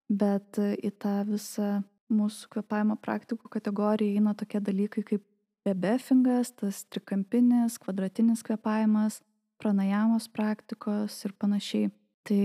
[0.09, 1.69] bet į tą visą
[2.13, 5.23] mūsų kvepavimo praktikų kategoriją įeina tokie dalykai kaip
[5.65, 9.21] bebefingas, tas trikampinis, kvadratinis kvepavimas,
[9.61, 11.89] pranajamos praktikos ir panašiai.
[12.25, 12.41] Tai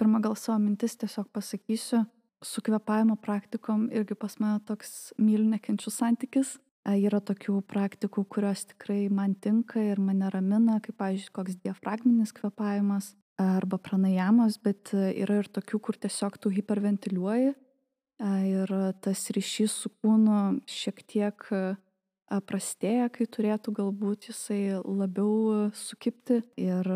[0.00, 2.04] pirmą gal savo mintis tiesiog pasakysiu,
[2.44, 6.56] su kvepavimo praktikom irgi pas mane toks myliu nekenčių santykis,
[6.88, 13.12] Yra tokių praktikų, kurios tikrai man tinka ir mane ramina, kaip, pavyzdžiui, koks diafragminis kvepavimas
[13.38, 17.52] arba pranajamos, bet yra ir tokių, kur tiesiog tu hiperventiliuoji
[18.48, 18.72] ir
[19.04, 21.44] tas ryšys su kūnu šiek tiek
[22.48, 26.42] prastėja, kai turėtų galbūt jisai labiau sukipti.
[26.60, 26.88] Ir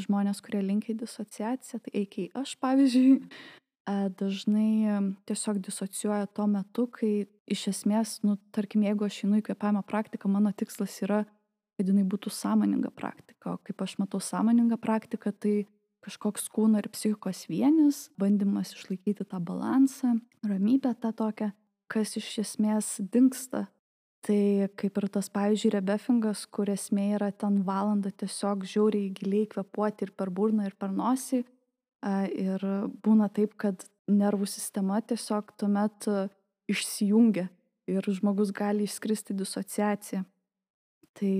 [0.00, 3.20] žmonės, kurie linkia į disociaciją, tai eikiai aš, pavyzdžiui,
[4.20, 9.82] dažnai tiesiog disocijuoja tuo metu, kai iš esmės, nu, tarkim, jeigu aš einu į kvepavimo
[9.86, 11.24] praktiką, mano tikslas yra,
[11.78, 13.54] kad jinai būtų sąmoninga praktika.
[13.54, 15.54] O kaip aš matau sąmoningą praktiką, tai
[16.04, 21.50] kažkoks kūno ir psichikos vienis, bandymas išlaikyti tą balansą, ramybę tą tokią,
[21.90, 23.66] kas iš esmės dinksta.
[24.20, 30.04] Tai kaip ir tas, pavyzdžiui, rebefingas, kur esmė yra ten valandą tiesiog žiauriai giliai kvepuoti
[30.04, 31.40] ir per burną, ir per nosį,
[32.00, 32.62] Ir
[33.04, 36.06] būna taip, kad nervų sistema tiesiog tuomet
[36.70, 37.50] išsijungia
[37.90, 40.22] ir žmogus gali išskristi disociaciją.
[41.18, 41.34] Tai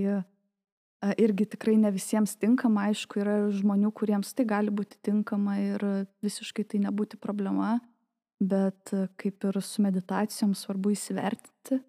[1.16, 5.84] irgi tikrai ne visiems tinkama, aišku, yra žmonių, kuriems tai gali būti tinkama ir
[6.24, 7.78] visiškai tai nebūti problema,
[8.40, 11.80] bet kaip ir su meditacijom svarbu įsivertinti.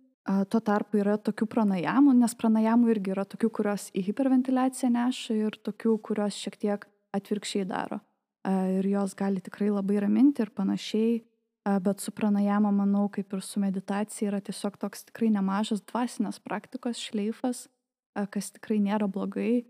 [0.54, 5.60] Tuo tarpu yra tokių pranajamų, nes pranajamų irgi yra tokių, kurios į hiperventiliaciją neša ir
[5.66, 8.00] tokių, kurios šiek tiek atvirkščiai daro
[8.46, 11.20] ir jos gali tikrai labai raminti ir panašiai.
[11.62, 16.98] Bet su pranajama, manau, kaip ir su meditacija, yra tiesiog toks tikrai nemažas dvasinės praktikos
[16.98, 17.68] šleifas,
[18.34, 19.68] kas tikrai nėra blogai,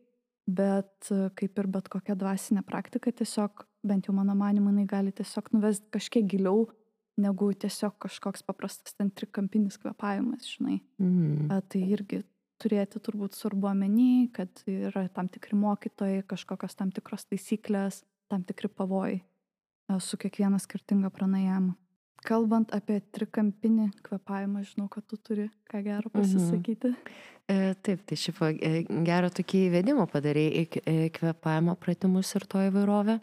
[0.48, 5.52] bet kaip ir bet kokia dvasinė praktika, tiesiog, bent jau mano manimu, jinai gali tiesiog
[5.52, 6.70] nuvesti kažkiek giliau
[7.20, 10.80] negu tiesiog kažkoks paprastas ten trikampinis kvepavimas, žinai.
[11.02, 11.50] Mm.
[11.68, 12.22] Tai irgi
[12.62, 18.72] turėti turbūt svarbu omeny, kad yra tam tikri mokytojai, kažkokios tam tikros taisyklės, tam tikri
[18.72, 21.76] pavojai e, su kiekviena skirtinga pranajama.
[22.22, 26.18] Kalbant apie trikampinį kvepavimą, žinau, kad tu turi ką gero mhm.
[26.20, 26.92] pasisakyti.
[26.94, 27.16] Mhm.
[27.50, 28.72] E, taip, tai šiaip e,
[29.08, 33.18] gerą tokį įvedimą padarė į e, kvepavimo pratimus ir to įvairovę.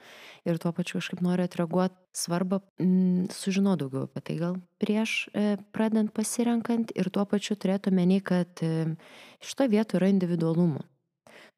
[0.51, 5.57] Ir tuo pačiu kažkaip noriu atreaguoti svarbą m, sužinoti daugiau apie tai gal prieš e,
[5.75, 8.97] pradant pasirenkant ir tuo pačiu turėtų menį, kad e,
[9.45, 10.83] šito vieto yra individualumo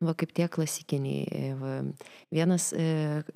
[0.04, 1.26] va kaip tie klasikiniai.
[1.28, 1.74] E, va,
[2.32, 2.84] vienas e,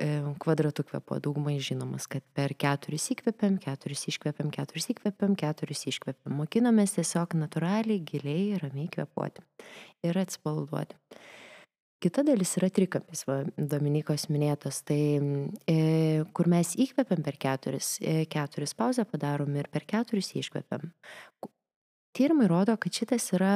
[0.01, 0.09] e,
[0.43, 6.37] kvadratų kvepo, daugumai žinomas, kad per keturis įkvepiam, keturis iškvepiam, keturis įkvepiam, keturis iškvepiam.
[6.41, 9.45] Mokinomės tiesiog natūraliai, giliai, ramiai kvepuoti
[10.09, 11.01] ir atsipalaiduoti.
[12.05, 15.01] Kita dalis yra trikampis, va, Dominikos minėtas, tai
[15.71, 15.77] e,
[16.37, 20.91] kur mes įkvepiam per keturis, e, keturis pauzę padarom ir per keturis iškvepiam.
[22.15, 23.55] Tyrimai rodo, kad šitas yra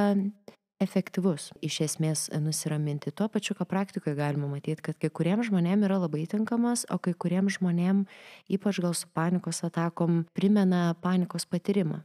[0.83, 3.11] efektyvus iš esmės nusiraminti.
[3.11, 7.13] Tuo pačiu, ką praktikoje galima matyti, kad kai kuriems žmonėms yra labai tinkamas, o kai
[7.13, 12.03] kuriems žmonėms, ypač gal su panikos atakom, primena panikos patyrimą.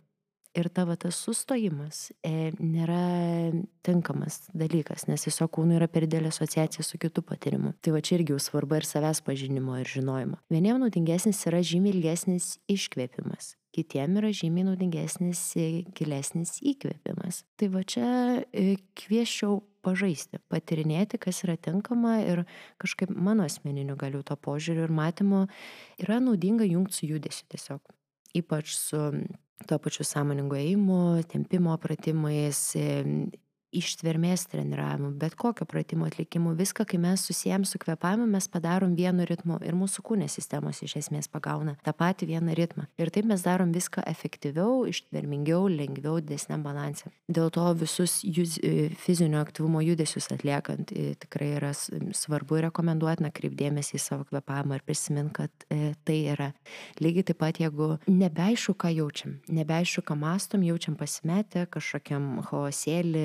[0.55, 3.51] Ir tavo tas sustojimas e, nėra
[3.83, 7.73] tinkamas dalykas, nes tiesiog kūnui yra per didelė asociacija su kitu patyrimu.
[7.83, 10.39] Tai va čia irgi jau svarba ir savęs pažinimo ir žinojimo.
[10.55, 15.43] Vieniems naudingesnis yra žymiai ilgesnis iškvėpimas, kitiem yra žymiai naudingesnis
[15.99, 17.43] gilesnis įkvėpimas.
[17.59, 18.09] Tai va čia
[18.51, 22.45] e, kvieščiau pažaisti, patirinėti, kas yra tinkama ir
[22.83, 25.45] kažkaip mano asmeniniu galiu to požiūriu ir matymu
[26.03, 27.83] yra naudinga jungti su judesiu tiesiog.
[28.35, 29.01] Ypač su
[29.69, 32.61] tuo pačiu sąmoningu ėjimu, tempimo pratimais,
[33.79, 39.27] ištvermės treniravimu, bet kokio pratimo atlikimu, viską, kai mes susijęm su kvepavimu, mes padarom vienu
[39.29, 42.87] ritmu ir mūsų kūnės sistemos iš esmės pagauna tą patį vieną ritmą.
[43.01, 47.11] Ir taip mes darom viską efektyviau, ištvermingiau, lengviau, didesniam balansė.
[47.29, 53.33] Dėl to visus juz, e, fizinio aktyvumo judesius atliekant e, tikrai yra svarbu ir rekomenduotina
[53.35, 56.51] kreipdėmėsi į savo kvepavimą ir prisimint, kad e, tai yra.
[57.03, 63.25] Lygiai taip pat, jeigu nebeaišku, ką jaučiam, nebeaišku, ką mastom, jaučiam pasimetę kažkokiam chaosėlį,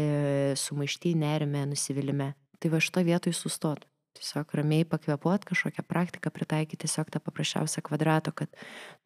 [0.59, 2.33] sumaišty, nerime, nusivylimė.
[2.59, 3.85] Tai va šito vietoj sustot.
[4.17, 8.51] Tiesiog ramiai pakvepuot, kažkokią praktiką pritaikyti, tiesiog tą paprasčiausią kvadrato, kad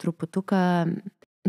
[0.01, 0.63] truputuką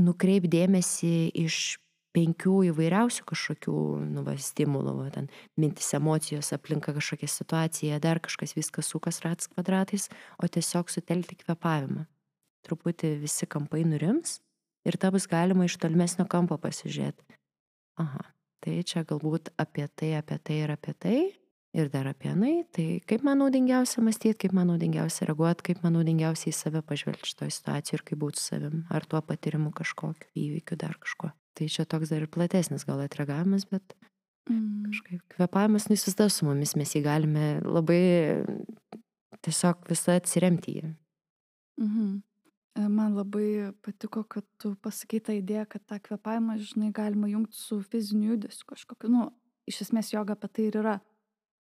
[0.01, 1.79] nukreip dėmesį iš
[2.15, 3.77] penkių įvairiausių kažkokių,
[4.13, 9.51] nu, va, stimulų, va, ten mintis, emocijos, aplinka kažkokia situacija, dar kažkas viskas sukas rats
[9.51, 12.07] kvadratais, o tiesiog sutelkti kvepavimą.
[12.65, 14.39] Truputį visi kampai nurims
[14.87, 17.27] ir tą bus galima iš tolimesnio kampo pasižiūrėti.
[18.01, 18.23] Aha,
[18.65, 21.19] tai čia galbūt apie tai, apie tai ir apie tai,
[21.75, 25.97] ir dar apie nai, tai kaip man naudingiausia mąstyti, kaip man naudingiausia reaguoti, kaip man
[25.99, 30.79] naudingiausia į save pažvelgti šitoje situacijoje ir kaip būti savim, ar tuo patirimu kažkokiu įvykiu
[30.81, 31.33] dar kažko.
[31.55, 33.97] Tai čia toks dar ir platesnis gal atreagavimas, bet
[34.51, 34.87] mm.
[34.91, 38.03] kažkaip kvepavimas, nu jis vis dar su mumis, mes jį galime labai
[39.45, 40.95] tiesiog visą atsiremti jį.
[41.83, 42.15] Mhm.
[42.75, 47.79] Man labai patiko, kad tu pasakai tą idėją, kad tą kvepavimą, žinai, galima jungti su
[47.87, 49.11] fiziniu judesiu kažkokiu.
[49.15, 49.29] Nu,
[49.71, 50.97] iš esmės joga apie tai ir yra.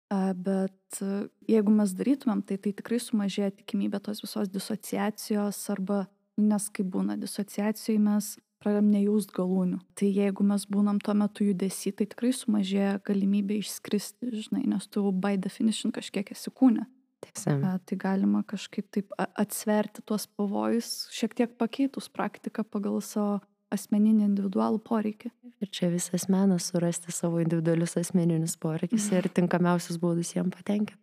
[0.10, 6.04] Bet e, jeigu mes darytumėm, tai tai tikrai sumažėja tikimybė tos visos disociacijos arba,
[6.38, 9.80] nu, nes kaip būna disociacijai mes pradedam nejaust galūnių.
[9.98, 15.06] Tai jeigu mes būnam tuo metu judesi, tai tikrai sumažėja galimybė išskristi, žinai, nes tu
[15.14, 16.86] by definition kažkiek esi kūne.
[17.20, 17.56] Tiesa.
[17.86, 23.40] Tai galima kažkaip taip atsverti tuos pavojus, šiek tiek pakeitus praktiką pagal savo
[23.74, 25.32] asmeninį individualų poreikį.
[25.60, 30.98] Ir čia visas menas surasti savo individualius asmeninius poreikius ir tinkamiausius būdus jiem patenkinti.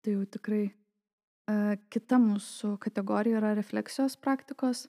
[0.00, 0.64] Tai jau tikrai.
[1.90, 4.86] Kita mūsų kategorija yra refleksijos praktikos.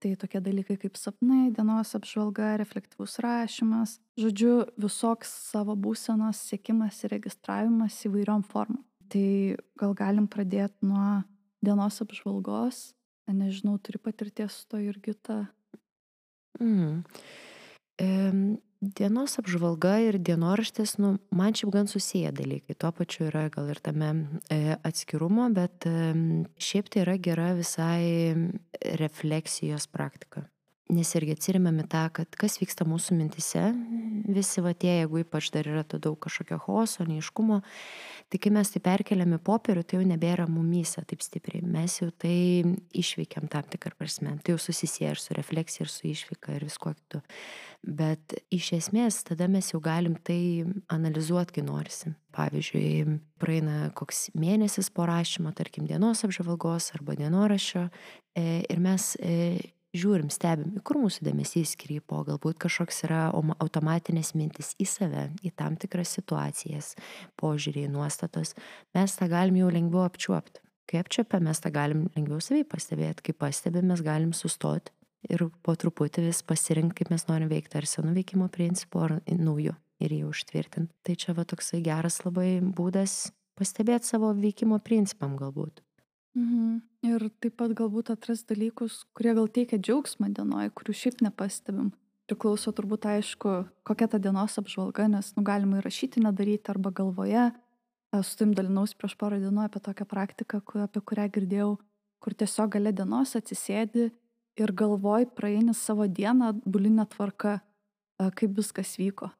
[0.00, 3.98] Tai tokie dalykai kaip sapnai, dienos apžvalga, reflektyvus rašymas.
[4.20, 8.80] Žodžiu, visoks savo būsenos siekimas ir registravimas įvairiom formom.
[9.10, 9.26] Tai
[9.80, 11.22] gal galim pradėti nuo
[11.64, 12.90] dienos apžvalgos.
[13.30, 15.44] Nežinau, turi patirties su to Jurgita.
[16.58, 17.04] Mm.
[18.00, 18.08] E,
[18.80, 22.74] dienos apžvalga ir dienoraštis, nu, man šiaip gan susiję dalykai.
[22.74, 24.10] Tuo pačiu yra gal ir tame
[24.50, 25.94] e, atskirumo, bet e,
[26.58, 28.34] šiaip tai yra gera visai
[28.98, 30.48] refleksijos praktika
[30.90, 33.62] nes irgi atsiremiam į tą, kad kas vyksta mūsų mintise,
[34.30, 37.60] visi va tie, jeigu ypač dar yra to daug kažkokio chaoso, neiškumo,
[38.30, 42.10] tai kai mes tai perkeliam į popierių, tai jau nebėra mumyse taip stipriai, mes jau
[42.10, 42.36] tai
[42.96, 46.94] išveikiam tam tikrą prasme, tai jau susisieja ir su refleksija, ir su išvyka, ir visko
[46.96, 47.22] kitu.
[47.80, 52.14] Bet iš esmės tada mes jau galim tai analizuoti, kai norisi.
[52.36, 59.72] Pavyzdžiui, praeina koks mėnesis po rašymo, tarkim, dienos apžvalgos arba dienoraščio e, ir mes e,
[59.96, 65.78] žiūrim, stebim, kur mūsų dėmesys krypo, galbūt kažkoks yra automatinės mintis į save, į tam
[65.80, 66.94] tikras situacijas,
[67.40, 68.54] požiūrį, nuostatos,
[68.94, 70.62] mes tą galim jau lengviau apčiuopti.
[70.90, 74.94] Kai apčiuopia, mes tą galim lengviau savai pastebėti, kai pastebim, mes galim sustoti
[75.28, 79.76] ir po truputį vis pasirinkti, kaip mes norim veikti, ar senų veikimo principų, ar naujų
[80.00, 80.94] ir jį užtvirtinti.
[81.04, 85.82] Tai čia va toksai geras labai būdas pastebėti savo veikimo principam galbūt.
[86.38, 86.80] Mhm.
[87.02, 91.90] Ir taip pat galbūt atras dalykus, kurie gal teikia džiaugsmą dienoje, kurių šiaip nepastebim.
[92.30, 97.48] Priklauso turbūt aišku, kokia ta dienos apžvalga, nes nu, galima įrašyti nedaryti arba galvoje.
[98.26, 101.72] Su tim dalinaus prieš porą dienų apie tokią praktiką, apie kurią girdėjau,
[102.22, 104.10] kur tiesiog gale dienos atsisėdi
[104.60, 107.58] ir galvoj praeini savo dieną bulinę tvarką,
[108.38, 109.30] kaip viskas vyko.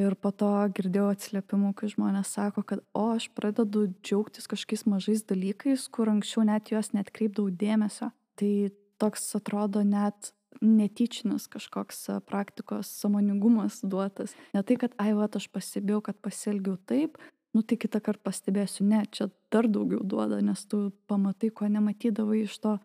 [0.00, 5.22] Ir po to girdėjau atsiliepimų, kai žmonės sako, kad o aš pradedu džiaugtis kažkokiais mažais
[5.22, 8.10] dalykais, kur anksčiau net juos net kreipdavau dėmesio.
[8.34, 8.54] Tai
[8.98, 10.32] toks atrodo net
[10.64, 14.34] netyčinis kažkoks praktikos samoningumas duotas.
[14.54, 17.18] Ne tai, kad ai, va, aš pastebėjau, kad pasielgiau taip,
[17.54, 22.44] nu tai kitą kartą pastebėsiu, ne, čia dar daugiau duoda, nes tu pamatai, ko nematydavai
[22.44, 22.78] iš to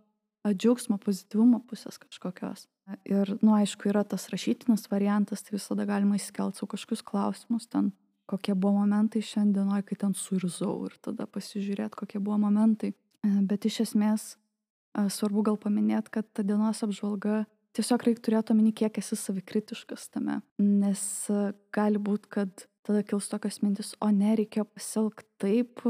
[0.45, 2.67] džiaugsmo, pozityvumo pusės kažkokios.
[3.09, 7.91] Ir, nu, aišku, yra tas rašytinis variantas, tai visada galima įsikelti savo kažkokius klausimus ten,
[8.29, 12.93] kokie buvo momentai šiandienoje, kai ten suirzau ir tada pasižiūrėti, kokie buvo momentai.
[12.93, 17.43] E, bet iš esmės e, svarbu gal paminėti, kad ta dienos apžvalga
[17.77, 20.39] tiesiog reikia turėti omeny, kiek esi savikritiškas tame.
[20.61, 21.01] Nes
[21.33, 25.83] e, gali būti, kad tada kils tokios mintis, o ne, reikėjo pasielgti taip,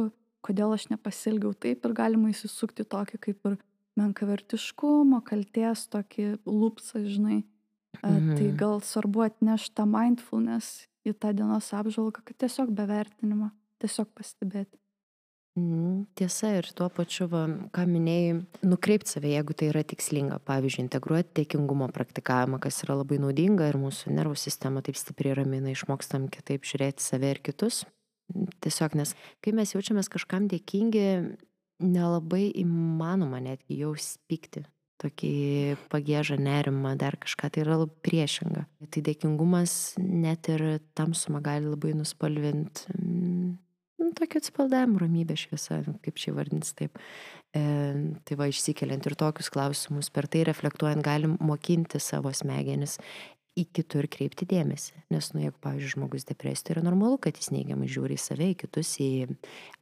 [0.45, 3.59] kodėl aš nepasilgiau taip ir galima įsisukti tokį kaip ir
[3.97, 7.41] menkavertiškumo, kalties tokį lūpsą, žinai.
[7.99, 8.35] Tai mhm.
[8.37, 13.49] Tai gal svarbu atnešti tą mindfulness į tą dienos apžvalgą, kad tiesiog be vertinimo,
[13.81, 14.77] tiesiog pastebėti.
[15.57, 17.41] Mm, tiesa ir tuo pačiu, va,
[17.73, 20.37] ką minėjai, nukreipti save, jeigu tai yra tikslinga.
[20.47, 25.73] Pavyzdžiui, integruoti dėkingumo praktikavimą, kas yra labai naudinga ir mūsų nervų sistema taip stipriai ramina,
[25.73, 27.81] išmokstam kitaip žiūrėti save ir kitus.
[28.63, 31.07] Tiesiog, nes kai mes jaučiamės kažkam dėkingi,
[31.79, 34.65] nelabai įmanoma netgi jau spykti.
[34.99, 35.31] Tokį
[35.87, 38.65] pagėžą nerimą, dar kažką, tai yra labai priešinga.
[38.91, 40.65] Tai dėkingumas net ir
[40.99, 43.53] tamsumą gali labai nuspalvinti mm,
[43.99, 46.99] nu, tokio atsipaldavimo, ramybė šviesa, kaip čia vardins taip.
[47.55, 47.63] E,
[48.27, 52.99] tai va, išsikeliant ir tokius klausimus, per tai reflektuojant, galim mokinti savo smegenis
[53.59, 55.03] į kitur kreipti dėmesį.
[55.13, 58.49] Nes, nu, jeigu, pavyzdžiui, žmogus depresija, tai yra normalu, kad jis neigiamai žiūri į save,
[58.53, 59.11] į kitus, į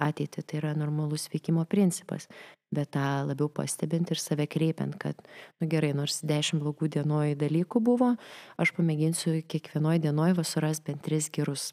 [0.04, 2.28] ateitį, tai yra normalus veikimo principas.
[2.74, 5.20] Bet tą labiau pastebint ir save kreipiant, kad,
[5.62, 8.16] nu gerai, nors dešimt blogų dienoj dalykų buvo,
[8.60, 11.70] aš pamėginsiu kiekvienoj dienoj vasuras bent tris gerus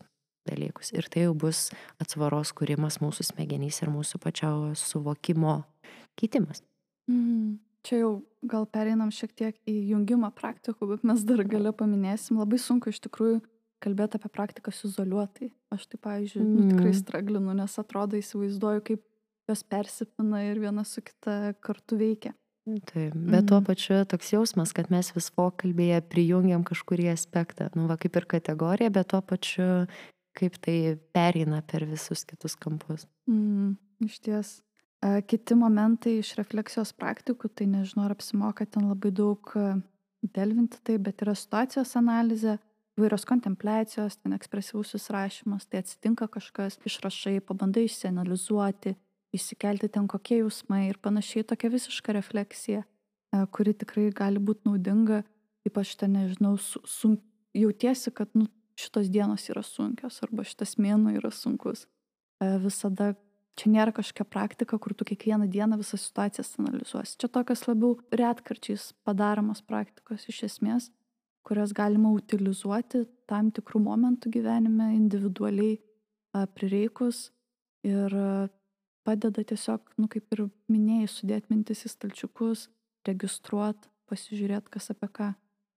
[0.46, 0.92] dalykus.
[0.94, 1.70] Ir tai jau bus
[2.02, 5.62] atsvaros kūrimas mūsų smegenys ir mūsų pačio suvokimo
[6.20, 6.62] keitimas.
[7.10, 7.63] Mm.
[7.84, 8.12] Čia jau
[8.48, 12.38] gal pereinam šiek tiek į jungimą praktikų, bet mes dar gale paminėsim.
[12.40, 13.42] Labai sunku iš tikrųjų
[13.84, 15.50] kalbėti apie praktikas izoliuotai.
[15.74, 16.54] Aš tai, pavyzdžiui, mm.
[16.54, 19.04] nu, tikrai straglinu, nes atrodo įsivaizduoju, kaip
[19.50, 22.32] jos persipina ir viena su kita kartu veikia.
[22.64, 23.48] Taip, bet mm.
[23.50, 28.24] tuo pačiu toks jausmas, kad mes vis pokalbėje prijungiam kažkurį aspektą, nu va kaip ir
[28.30, 29.66] kategoriją, bet tuo pačiu
[30.34, 33.04] kaip tai pereina per visus kitus kampus.
[33.30, 33.76] Mm,
[34.08, 34.54] iš ties.
[35.04, 39.50] Kiti momentai iš refleksijos praktikų, tai nežinau, ar apsimoka ten labai daug
[40.32, 42.56] delvinti tai, bet yra situacijos analizė,
[42.96, 48.94] vairios kontempliacijos, ten ekspresyvusis rašymas, tai atsitinka kažkas, išrašai, pabandai išsianalizuoti,
[49.34, 52.84] įsikelti ten kokie jausmai ir panašiai tokia visiška refleksija,
[53.52, 55.24] kuri tikrai gali būti naudinga,
[55.66, 57.16] ypač ten, nežinau, su, su,
[57.56, 58.46] jautiesi, kad nu,
[58.78, 61.84] šitos dienos yra sunkios arba šitas mėnuo yra sunkus.
[62.62, 63.12] Visada
[63.58, 67.16] čia nėra kažkokia praktika, kur tu kiekvieną dieną visas situacijas analizuosi.
[67.20, 70.90] Čia tokios labiau retkarčiais padaromos praktikos iš esmės,
[71.46, 75.78] kurias galima utilizuoti tam tikrų momentų gyvenime individualiai
[76.56, 77.28] prireikus
[77.86, 78.14] ir
[79.04, 82.68] padeda tiesiog, nu kaip ir minėjai, sudėti mintis į stalčiukus,
[83.06, 85.30] registruoti, pasižiūrėti, kas apie ką.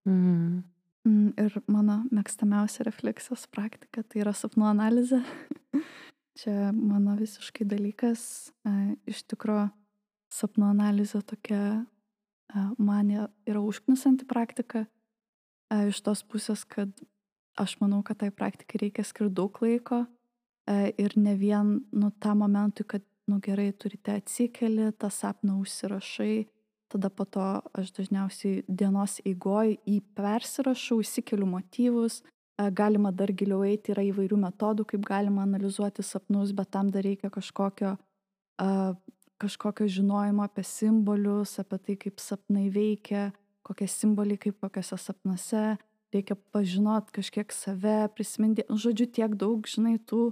[0.08, 0.64] Mm.
[1.08, 5.22] Mm, ir mano mėgstamiausia refleksijos praktika tai yra sapnų analizė.
[6.38, 8.52] Čia mano visiškai dalykas.
[9.10, 9.70] Iš tikrųjų,
[10.34, 11.62] sapnų analizė tokia
[12.78, 14.86] man yra užknisanti praktika.
[15.74, 16.94] Iš tos pusės, kad
[17.58, 20.06] aš manau, kad tai praktikai reikia skirti daug laiko
[20.70, 26.46] ir ne vien nu tą momentui, kad, nu gerai, turite atsikeli, tą sapną užsirašai
[26.88, 32.22] tada po to aš dažniausiai dienos eigoj jį persirašau, įsikeliu motyvus,
[32.58, 37.30] galima dar giliau eiti, yra įvairių metodų, kaip galima analizuoti sapnus, bet tam dar reikia
[37.34, 37.96] kažkokio,
[39.38, 43.30] kažkokio žinojimo apie simbolius, apie tai, kaip sapnai veikia,
[43.68, 45.78] kokie simboliai kaip kokiuose sapnuose,
[46.14, 50.32] reikia pažinot kažkiek save, prisiminti, nu, žodžiu, tiek daug, žinai, tų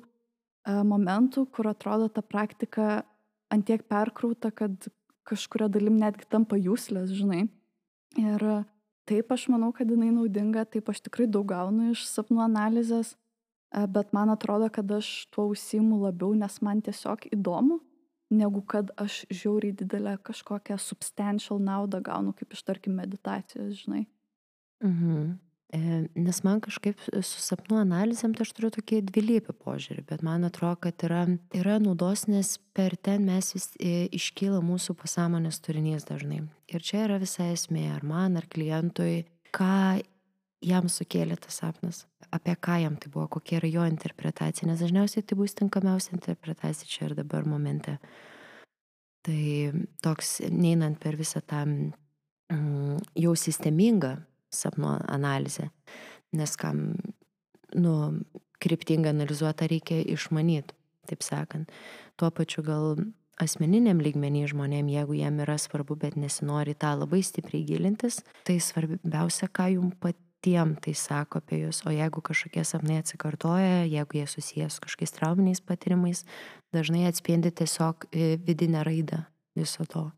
[0.65, 3.03] momentų, kur atrodo ta praktika
[3.53, 4.87] antiek perkrauta, kad
[5.25, 7.45] kažkuria dalim netgi tampa jūslės, žinai.
[8.17, 8.45] Ir
[9.09, 13.15] taip aš manau, kad jinai naudinga, taip aš tikrai daug gaunu iš sapnų analizės,
[13.71, 17.79] bet man atrodo, kad aš tuo užsimu labiau, nes man tiesiog įdomu,
[18.33, 24.05] negu kad aš žiauriai didelę kažkokią substantial naudą gaunu, kaip iš tarkim meditacijos, žinai.
[24.83, 25.44] Mhm.
[25.75, 30.47] E, nes man kažkaip su sapnų analizėm, tai aš turiu tokį dvilypį požiūrį, bet man
[30.47, 31.25] atrodo, kad yra,
[31.57, 36.45] yra naudos, nes per ten mes vis e, iškyla mūsų pasąmonės turinys dažnai.
[36.71, 40.03] Ir čia yra visa esmė, ar man, ar klientui, ką
[40.63, 45.25] jam sukėlė tas sapnas, apie ką jam tai buvo, kokia yra jo interpretacija, nes dažniausiai
[45.27, 47.97] tai bus tinkamiausia interpretacija čia ir dabar momente.
[49.25, 49.43] Tai
[50.05, 54.13] toks, neinant per visą tą mm, jau sistemingą
[54.55, 55.69] sapno analizė.
[56.35, 56.87] Nes kam,
[57.75, 57.95] nu,
[58.63, 60.75] kryptingai analizuota reikia išmanyti,
[61.09, 61.71] taip sakant.
[62.19, 62.95] Tuo pačiu gal
[63.41, 69.49] asmeniniam lygmenį žmonėm, jeigu jiem yra svarbu, bet nesinori tą labai stipriai gilintis, tai svarbiausia,
[69.51, 71.83] ką jums patiem tai sako apie jūs.
[71.85, 76.23] O jeigu kažkokie sapnai atsikartoja, jeigu jie susijęs su kažkokiais trauminiais patyrimais,
[76.75, 79.25] dažnai atspindi tiesiog e, vidinę raidą
[79.55, 80.09] viso to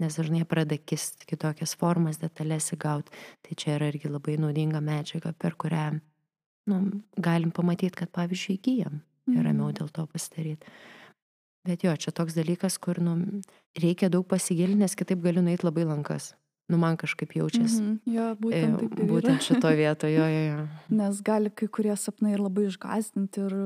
[0.00, 3.12] nes dažnai pradeda kisti kitokias formas, detalės įgauti.
[3.44, 6.00] Tai čia yra irgi labai naudinga medžiaga, per kurią
[6.70, 6.80] nu,
[7.20, 9.76] galim pamatyti, kad pavyzdžiui įgyjam ir ramiau mhm.
[9.78, 10.74] dėl to pasidaryti.
[11.68, 13.42] Bet jo, čia toks dalykas, kur nu,
[13.76, 16.32] reikia daug pasigilinti, nes kitaip galiu nueiti labai lankas.
[16.70, 17.82] Nu, man kažkaip jaučiasi.
[17.82, 18.14] Mhm.
[18.14, 20.66] Jo, būtent, ir būtent šito vietoje, jo, jo, jo.
[21.00, 23.56] Nes gali kai kurie sapnai ir labai išgazdinti ir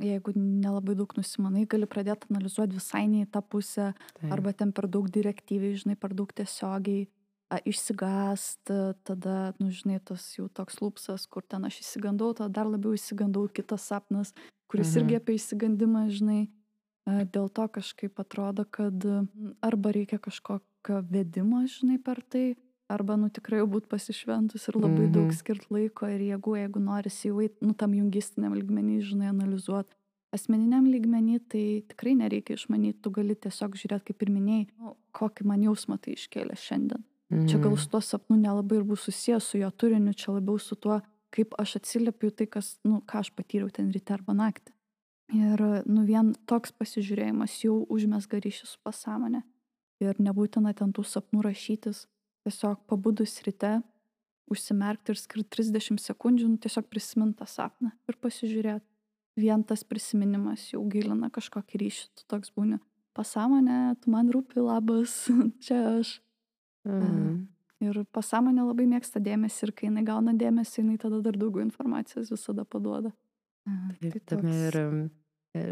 [0.00, 4.30] jeigu nelabai daug nusimanai, gali pradėti analizuoti visai ne į tą pusę, Taip.
[4.32, 7.08] arba ten per daug direktyviai, žinai, per daug tiesiogiai
[7.52, 8.70] a, išsigąst,
[9.04, 13.44] tada, nu, žinai, tas jau toks lūpsas, kur ten aš įsigandau, tada dar labiau įsigandau
[13.52, 14.32] kitas sapnas,
[14.72, 14.98] kuris Mhm.
[15.02, 16.48] irgi apie įsigandimą, žinai.
[17.06, 18.94] A, Dėl to kažkaip atrodo, kad
[19.60, 22.56] arba reikia kažkokio vedimo, žinai, per tai,
[22.92, 25.36] arba, nu, tikrai jau būt pasišventus ir labai daug Mhm.
[25.38, 29.94] skirt laiko ir jėgų, jeigu norisi jau eit, nu, tam jungistiniam lygmenį, žinai, analizuoti.
[30.32, 35.44] Asmeniniam lygmenį tai tikrai nereikia išmanyti, tu gali tiesiog žiūrėti, kaip ir minėjai, nu, kokį
[35.44, 37.02] man jausmą tai iškėlė šiandien.
[37.48, 37.78] Čia gal Mhm.
[37.80, 41.54] su tuo sapnu nelabai ir bus susijęs su jo turiniu, čia labiau su tuo, kaip
[41.58, 44.72] aš atsiliepiu tai, kas, nu, ką aš patyriau ten ryte arba naktį.
[45.32, 49.42] Ir, nu, vien toks pasižiūrėjimas jau užmesga ryšį su pasąmonė.
[50.00, 52.06] Ir nebūtina ten tų sapnų rašytis.
[52.46, 53.76] Tiesiog pabudus ryte,
[54.50, 58.84] užsimerkti ir skirti 30 sekundžių, nu, tiesiog prisiminti tą sapną ir pasižiūrėti.
[59.40, 62.76] Vien tas prisiminimas jau gilina kažkokį ryšį, tu toks būni.
[63.16, 65.14] Pasąmonė, tu man rūpi labas,
[65.64, 66.18] čia aš.
[66.88, 67.46] Mhm.
[67.82, 72.28] Ir pasąmonė labai mėgsta dėmesį ir kai jinai gauna dėmesį, jinai tada dar daugiau informacijos
[72.30, 73.10] visada paduoda.
[74.00, 75.00] Taip, Tai toks- ir em,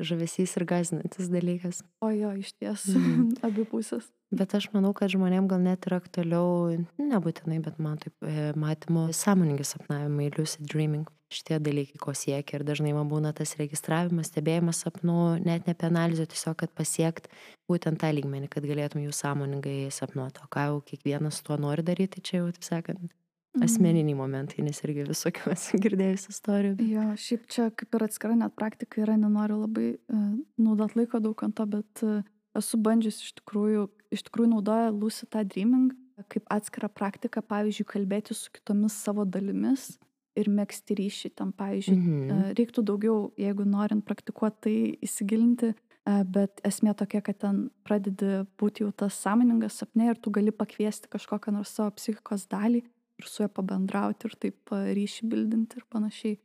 [0.07, 1.83] žavesys ir gazinantis dalykas.
[2.03, 3.29] O jo, iš ties, Mhm.
[3.47, 4.09] abi pusės.
[4.31, 9.09] Bet aš manau, kad žmonėm gal net yra aktualiau, nebūtinai, bet man taip e, matymo
[9.17, 11.09] sąmoningi sapnavimai, lucid dreaming.
[11.31, 15.87] Šitie dalykai, ko siekia ir dažnai man būna tas registravimas, stebėjimas sapnų, net ne apie
[15.87, 17.31] analizę, tiesiog, kad pasiekt
[17.71, 20.43] būtent tą lygmenį, kad galėtum jų sąmoningai sapnuoti.
[20.43, 23.11] O ką jau kiekvienas tuo nori daryti, tai čia jau, taip sakant,
[23.51, 23.65] Mhm.
[23.67, 26.77] asmeniniai momentai, nes irgi visokių esu girdėjus istorijų.
[26.87, 31.43] Jo, šiaip čia kaip ir atskira net praktika yra, nenoriu labai uh, naudot laiko daug
[31.43, 32.21] ant to, bet uh,
[32.59, 35.93] esu bandžius iš tikrųjų, iš tikrųjų naudoja lucid tą dreaming
[36.29, 39.95] kaip atskirą praktiką, pavyzdžiui, kalbėti su kitomis savo dalimis
[40.39, 42.31] ir mėgsti ryšį tam, pavyzdžiui, Mhm.
[42.31, 45.75] E, Reiktų daugiau, jeigu norint praktikuoti, tai įsigilinti,
[46.07, 50.51] e, bet esmė tokia, kad ten pradedi būti jau tas sąmoningas sapne ir tu gali
[50.51, 52.83] pakviesti kažkokią nors savo psichikos dalį
[53.21, 56.39] ir su juo pabendrauti ir taip e, ryšį bildinti ir panašiai.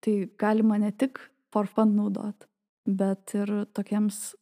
[0.00, 1.18] Tai galima ne tik
[1.52, 2.46] for fun naudot,
[2.86, 4.34] bet ir tokiems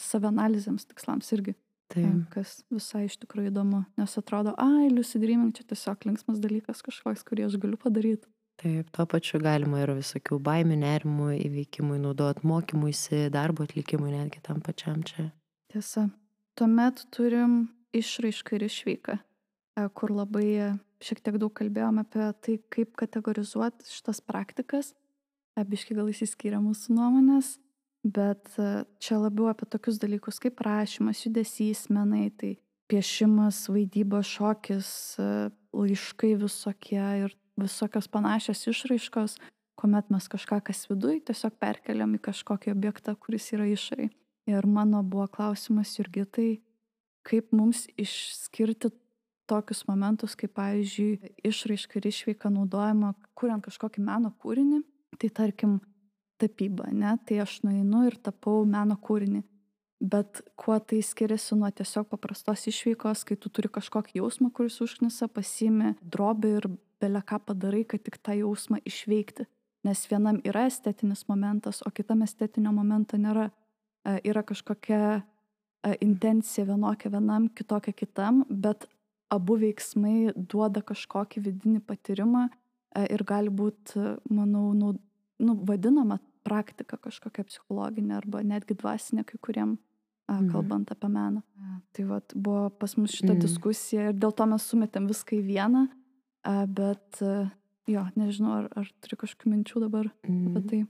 [0.00, 1.54] savanalizėms tikslams irgi,
[1.92, 2.24] Taip.
[2.32, 7.24] kas visai iš tikrųjų įdomu, nes atrodo, ai, lucid dreaming čia tiesiog linksmas dalykas kažkoks,
[7.28, 8.28] kurį aš galiu padaryti.
[8.60, 14.60] Taip, tuo pačiu galima ir visokių baimių, nerimų įveikimui naudot, mokymuisi, darbo atlikimui netgi tam
[14.62, 15.32] pačiam čia.
[15.72, 16.06] Tiesa.
[16.54, 17.64] Tuomet turim
[17.98, 19.16] išraišką ir išvyką,
[19.98, 24.92] kur labai šiek tiek daug kalbėjome apie tai, kaip kategorizuoti šitas praktikas.
[25.58, 27.56] Abiški gal įsiskyrė mūsų nuomonės,
[28.04, 32.54] bet e, čia labiau apie tokius dalykus kaip rašymas, judesys, menai, tai
[32.92, 35.28] piešimas, vaidyba, šokis, e,
[35.74, 39.38] laiškai visokie ir visokios panašios išraiškos,
[39.80, 44.12] kuomet mes kažką, kas viduj, tiesiog perkeliam į kažkokį objektą, kuris yra išoriai.
[44.50, 46.60] Ir mano buvo klausimas Jurgitai,
[47.24, 48.92] kaip mums išskirti
[49.48, 54.82] tokius momentus, kaip pavyzdžiui, išraiška ir išveika naudojama, kuriant kažkokį meno kūrinį.
[55.20, 55.78] Tai tarkim,
[56.40, 57.16] tapyba, ne?
[57.26, 59.42] Tai aš nueinu ir tapau meno kūrinį.
[60.04, 65.30] Bet kuo tai skiriasi nuo tiesiog paprastos išveikos, kai tu turi kažkokį jausmą, kuris užknisa,
[65.32, 66.66] pasimi drobį ir
[67.00, 69.46] belę ką padarai, kad tik tą jausmą išveikti.
[69.84, 73.50] Nes vienam yra estetinis momentas, o kitam estetinio momento nėra.
[74.04, 75.22] E, Yra kažkokia e,
[76.04, 78.88] intencija vienokia vienam, kitokia kitam, bet
[79.32, 84.94] abu veiksmai duoda kažkokį vidinį patyrimą e, ir gali būti, manau, nu,
[85.40, 89.78] nu, vadinama praktika kažkokia psichologinė arba netgi dvasinė kai kuriem,
[90.28, 90.50] a, Mhm.
[90.52, 91.42] kalbant apie meną.
[91.92, 93.40] Tai vat, buvo pas mus šita Mhm.
[93.40, 95.88] diskusija ir dėl to mes sumetėm viską į vieną,
[96.44, 97.50] a, bet a,
[97.86, 100.68] jo, nežinau, ar, ar turi kažkokių minčių dabar apie Mm.
[100.68, 100.86] tai.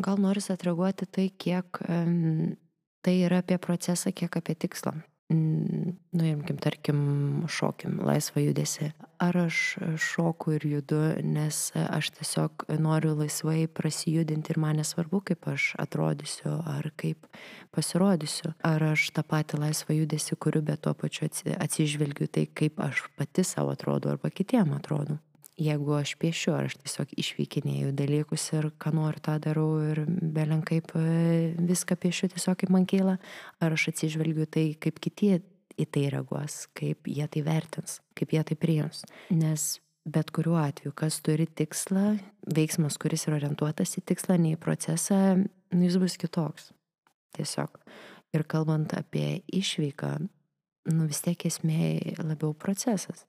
[0.00, 2.56] Gal noriu atreaguoti tai, kiek um,
[3.02, 5.02] tai yra apie procesą, kiek apie tikslą.
[5.30, 7.00] Mm, Nuimkim, tarkim,
[7.48, 8.90] šokim, laisvą judesi.
[9.22, 15.46] Ar aš šoku ir judu, nes aš tiesiog noriu laisvai prasijudinti ir man nesvarbu, kaip
[15.52, 17.30] aš atrodysiu ar kaip
[17.70, 18.56] pasirodysiu.
[18.66, 23.06] Ar aš tą patį laisvą judesi kuriu, bet tuo pačiu atsi- atsižvelgiu tai, kaip aš
[23.16, 25.20] pati savo atrodo arba kitiem atrodo
[25.60, 30.94] jeigu aš piešiu, ar aš tiesiog išvykinėjau dalykus ir ką noriu, tą darau ir belenkaip
[30.96, 31.04] e,
[31.58, 33.18] viską piešiu tiesiog kaip man keila,
[33.60, 35.36] ar aš atsižvelgiu tai, kaip kiti
[35.80, 39.04] į tai reaguos, kaip jie tai vertins, kaip jie tai priims.
[39.32, 39.76] Nes
[40.08, 42.14] bet kuriuo atveju, kas turi tikslą,
[42.56, 46.70] veiksmas, kuris yra orientuotas į tikslą, ne į procesą, nu, jis bus kitoks.
[47.36, 47.78] Tiesiog.
[48.34, 50.14] Ir kalbant apie išvyką,
[50.94, 53.26] nu vis tiek esmė labiau procesas.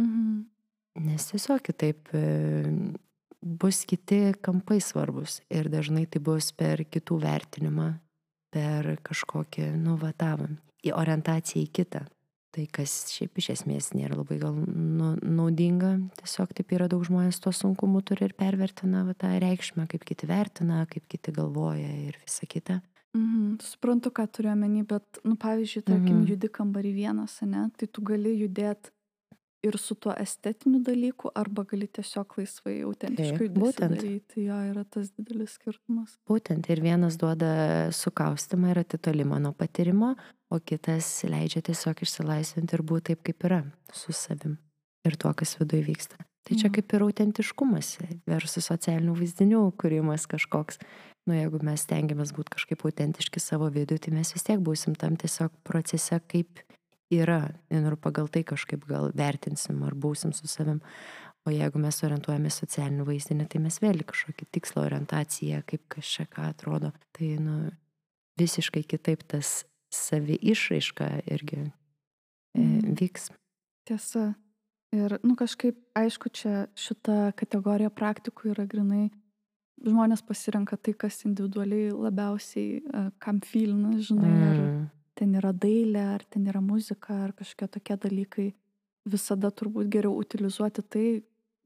[0.00, 0.51] Mhm.
[1.00, 2.10] Nes tiesiog kitaip
[3.42, 7.88] bus kiti kampai svarbus ir dažnai tai bus per kitų vertinimą,
[8.52, 10.50] per kažkokį, nu, vatavą,
[10.84, 12.04] į orientaciją į kitą.
[12.52, 17.40] Tai kas šiaip iš esmės nėra labai gal nu, naudinga, tiesiog taip yra daug žmonės
[17.40, 22.18] to sunkumų turi ir pervertina va, tą reikšmę, kaip kiti vertina, kaip kiti galvoja ir
[22.20, 22.82] visa kita.
[23.16, 26.28] Mhm, suprantu, ką turiu omeny, bet, nu, pavyzdžiui, tarkim, Mhm.
[26.28, 28.92] judi kambarį vienas, ne, tai tu gali judėti
[29.62, 34.46] ir su tuo estetiniu dalyku, arba gali tiesiog laisvai, autentiškai daryti.
[34.48, 36.16] Jo yra tas didelis skirtumas.
[36.28, 40.16] Būtent ir vienas duoda sukaustimą ir atitolimą nuo patyrimo,
[40.52, 43.62] o kitas leidžia tiesiog išsilaisvinti ir būti taip, kaip yra,
[43.94, 44.58] su savim
[45.06, 46.20] ir tuo, kas viduje vyksta.
[46.42, 47.94] Tai čia kaip ir autentiškumas
[48.26, 50.80] versus socialinių vaizdinių kūrimas kažkoks.
[51.28, 55.14] Nu, jeigu mes stengiamės būti kažkaip autentiški savo viduje, tai mes vis tiek būsim tam
[55.14, 56.64] tiesiog procese, kaip
[57.12, 57.40] yra
[57.70, 60.80] ir pagal tai kažkaip gal vertinsim ar būsim su savim.
[61.44, 66.26] O jeigu mes orientuojamės socialinių vaizdinį, tai mes vėl į kažkokį tikslą orientaciją, kaip kažką
[66.30, 66.92] ką atrodo.
[67.18, 67.56] Tai nu,
[68.38, 71.72] visiškai kitaip tas savi išraiška irgi e,
[72.58, 72.94] Mhm.
[73.00, 73.30] vyks.
[73.88, 74.34] Tiesa.
[74.92, 79.10] Ir, nu, kažkaip, aišku, čia šita kategorija praktikų yra grinai.
[79.82, 84.90] Žmonės pasirenka tai, kas individualiai labiausiai, e, kam filina, žinai, Mm.
[85.18, 88.48] Ten yra dailė, ar ten yra muzika, ar kažkokie tokie dalykai.
[89.08, 91.06] Visada turbūt geriau utilizuoti tai,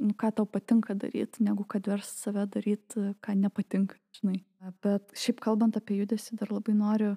[0.00, 4.40] nu, ką tau patinka daryti, negu kad versti save daryti, ką nepatinka, žinai.
[4.82, 7.16] Bet šiaip kalbant apie judesį, dar labai noriu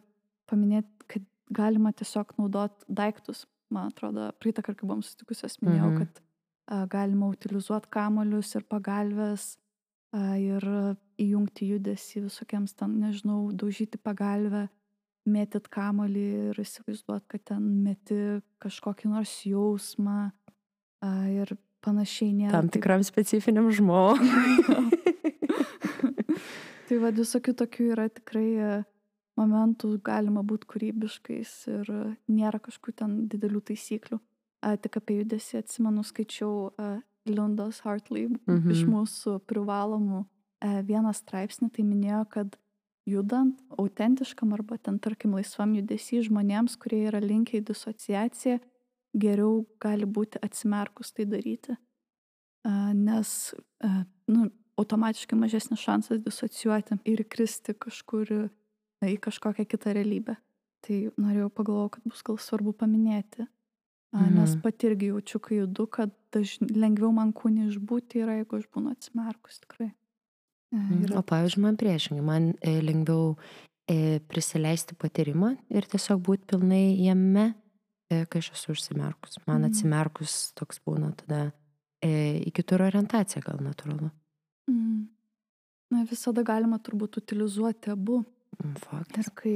[0.51, 1.23] paminėti, kad
[1.55, 3.45] galima tiesiog naudoti daiktus.
[3.71, 5.97] Man atrodo, praeitą kartą, kai buvom susitikusios, minėjau, Mhm.
[6.03, 6.21] kad
[6.67, 9.57] a, galima utilizuoti kamolius ir pagalbės
[10.13, 10.61] a, ir
[11.17, 14.67] įjungti judesį visokiems ten, nežinau, daužyti pagalbę,
[15.27, 18.19] mėtyt kamolį ir įsivaizduoti, kad ten meti
[18.63, 21.51] kažkokį nors jausmą a, ir
[21.85, 22.51] panašiai nėra.
[22.55, 24.29] Tam taip- tikram specifiniam žmogui.
[26.89, 28.71] tai vad visokių tokių yra tikrai e,
[29.39, 31.91] momentų, galima būti kūrybiškais ir
[32.31, 34.19] nėra kažkokių ten didelių taisyklių.
[34.65, 36.89] A, tik apie judesį atsimenu, skaičiau a,
[37.29, 38.71] Lindos Hartley Mhm.
[38.73, 40.23] iš mūsų privalomų
[40.65, 42.55] e, vieną straipsnį, tai minėjo, kad
[43.07, 48.59] judant autentiškam arba ten, tarkim, laisvam judesį žmonėms, kurie yra linkę į disociaciją,
[49.17, 51.77] geriau gali būti atsimerkus tai daryti.
[52.93, 53.53] Nes,
[54.27, 58.49] nu, automatiškai mažesnis šansas disocijuoti ir įkristi kažkur
[59.03, 60.35] į- kažkokią kitą realybę.
[60.81, 63.47] Tai norėjau pagalvoti, kad bus gal svarbu paminėti.
[64.11, 64.61] A, Nes Mhm.
[64.61, 66.57] pati irgi jaučiu, kai judu, kad daž...
[66.61, 69.91] lengviau man kūnį išbūti yra, jeigu aš būnu atsimerkus tikrai.
[70.73, 71.17] Yra...
[71.17, 73.31] O pavyzdžiui, man priešingai, man e, lengviau
[73.89, 77.47] e, prisileisti patyrimą ir tiesiog būti pilnai jame,
[78.11, 79.39] e, kai aš esu užsimerkus.
[79.47, 79.71] Man Mhm.
[79.71, 81.51] atsimerkus toks būna tada
[82.05, 84.07] į kitur orientaciją gal natūralu.
[84.71, 85.09] Mm.
[85.91, 88.21] Na, visada galima turbūt utilizuoti abu.
[88.63, 89.27] Mm, Faktas.
[89.27, 89.55] Ir kai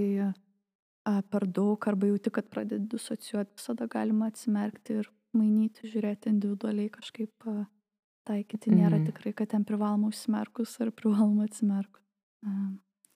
[1.06, 6.90] a, per daug arba jauti, kad pradedi disocijuoti, visada galima atsimerkti ir mainyti, žiūrėti individualiai
[6.90, 7.66] kažkaip a,
[8.26, 8.72] taikyti.
[8.72, 9.06] Nėra Mhm.
[9.12, 12.02] tikrai, kad ten privaloma užsimerkus ar privaloma atsimerkus.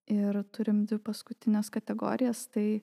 [0.08, 2.48] Ir turim dvi paskutinės kategorijas.
[2.52, 2.82] Tai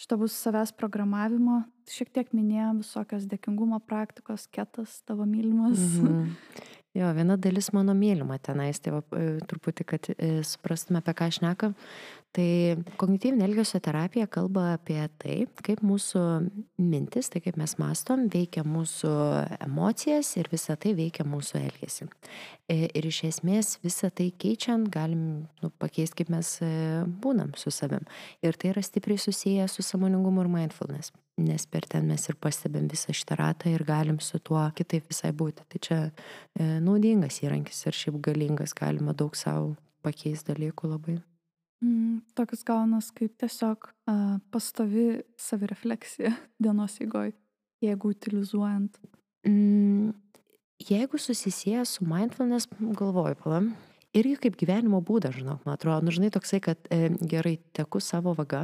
[0.00, 1.64] šitą bus savęs programavimo.
[1.86, 5.78] Šiek tiek minėjom visokios dėkingumo praktikos, ketas tavo mylimas.
[5.78, 6.30] Mhm.
[6.94, 11.24] Jo, viena dalis mano mylima tenais, tai va, e, truputį, kad e, suprastume, apie ką
[11.30, 11.74] aš nekam.
[12.32, 12.48] Tai
[12.96, 16.22] kognityvinė elgesio terapija kalba apie tai, kaip mūsų
[16.80, 19.12] mintis, tai kaip mes mastom, veikia mūsų
[19.66, 22.08] emocijas ir visa tai veikia mūsų elgesį.
[22.72, 25.24] E, Ir iš esmės visą tai keičiant galim
[25.62, 26.70] nu, pakeisti, kaip mes e,
[27.24, 28.04] būnam su savim.
[28.44, 31.12] Ir tai yra stipriai susiję su samoningumu ir mindfulness.
[31.40, 35.32] Nes per ten mes ir pastebėm visą šitą ratą ir galim su tuo kitaip visai
[35.32, 35.64] būti.
[35.68, 39.74] Tai čia e, naudingas įrankis ir šiaip galingas, galima daug savo
[40.04, 41.20] pakeisti dalykų labai.
[41.82, 46.30] Mm, toks gaunas kaip tiesiog uh, pastovi savirefleksija
[46.62, 47.32] dienos eigoj,
[47.82, 49.00] jeigu utilizuojant.
[49.48, 50.12] Mm,
[50.88, 53.72] jeigu susisieja su mindfulness, galvoju, palam,
[54.14, 58.36] irgi kaip gyvenimo būdas, žinok, man atrodo, nu, žinai, toksai, kad e, gerai teku savo
[58.38, 58.62] vaga.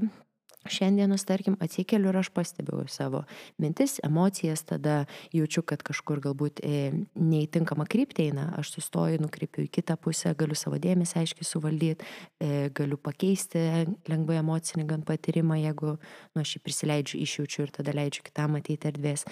[0.67, 3.23] Šiandienos, tarkim, atsikeliu ir aš pastebiu savo
[3.63, 9.71] mintis, emocijas, tada jaučiu, kad kažkur galbūt e, neįtinkama kryptė eina, aš sustoju, nukreipiu į
[9.79, 12.09] kitą pusę, galiu savo dėmesį aiškiai suvaldyti,
[12.43, 13.63] e, galiu pakeisti
[14.11, 18.91] lengvai emocinį gan patyrimą, jeigu nu, aš jį prisileidžiu, išjaučiu ir tada leidžiu kitam matyti
[18.91, 19.25] erdvės.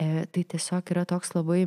[0.00, 1.66] E, tai tiesiog yra toks labai,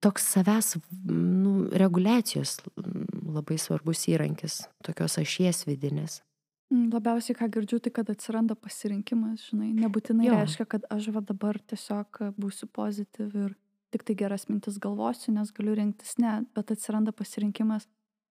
[0.00, 0.78] toks savęs
[1.12, 6.22] nu, reguliacijos labai svarbus įrankis, tokios ašies vidinės.
[6.70, 10.36] Mm, Labiausiai, ką girdžiu, tai kad atsiranda pasirinkimas, žinai, nebūtinai Jo.
[10.38, 13.56] reiškia, kad aš va dabar tiesiog būsiu pozityv ir
[13.90, 17.88] tik tai geras mintis galvosiu, nes galiu rinktis ne, bet atsiranda pasirinkimas,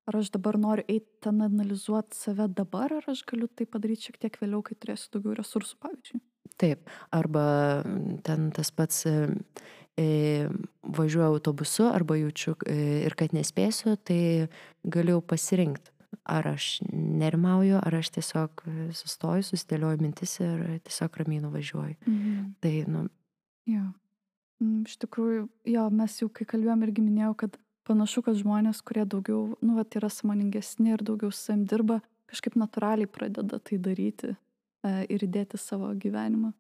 [0.08, 4.22] ar aš dabar noriu eiti ten analizuoti save dabar, ar aš galiu tai padaryti šiek
[4.24, 6.24] tiek vėliau, kai turėsiu daugiau resursų, pavyzdžiui.
[6.60, 7.44] Taip, arba
[8.24, 10.48] ten tas pats e,
[10.98, 14.48] važiuoju autobusu arba jaučiu e, ir kad nespėsiu, tai
[14.88, 15.92] galiu pasirinkti,
[16.24, 18.64] ar aš nerimauju, ar aš tiesiog
[18.98, 21.98] sustoju, susidėlioju mintis ir tiesiog ramiai nuvažiuoju.
[22.06, 22.46] Mhm.
[22.64, 23.08] Tai, nu.
[23.70, 23.88] Jo.
[24.60, 29.06] Mm, iš tikrųjų, jo, mes jau kai kalbėjom irgi minėjau, kad panašu, kad žmonės, kurie
[29.08, 34.34] daugiau, nu, vat, yra samoningesni ir daugiau su savim dirba, kažkaip natūraliai pradeda tai daryti
[34.34, 36.52] e, ir įdėti savo gyvenimą.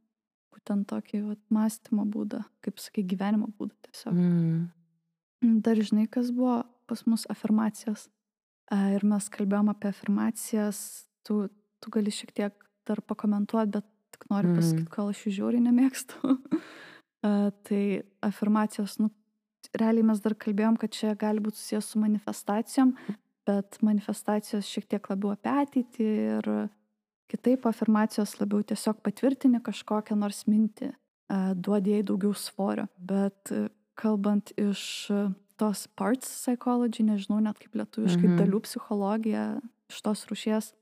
[0.56, 4.16] Būtent tokį vat, mąstymo būdą, kaip sakai, gyvenimo būdą tiesiog.
[4.16, 5.60] Mm.
[5.66, 8.08] Dar žinai, kas buvo pas mus afirmacijos.
[8.76, 10.80] Ir mes kalbėjom apie afirmacijas,
[11.26, 11.48] tu,
[11.82, 14.60] tu gali šiek tiek dar pakomentuoti, bet tik noriu mm.
[14.60, 16.36] pasakyti, kol aš jų žiauriai nemėgstu.
[17.68, 17.82] tai
[18.26, 19.10] afirmacijos, nu,
[19.78, 22.94] realiai mes dar kalbėjom, kad čia gali būti susijęs su manifestacijom,
[23.50, 26.52] bet manifestacijos šiek tiek labiau apie ateitį ir
[27.30, 30.92] kitaip afirmacijos labiau tiesiog patvirtini kažkokią nors mintį,
[31.58, 32.88] duodi jai daugiau svorio.
[32.98, 33.52] Bet
[34.00, 35.12] kalbant iš
[35.60, 38.40] tos parts psychology, nežinau net kaip lietuviškai, mhm.
[38.40, 39.46] dalių psichologija
[39.90, 40.74] iš tos rušies,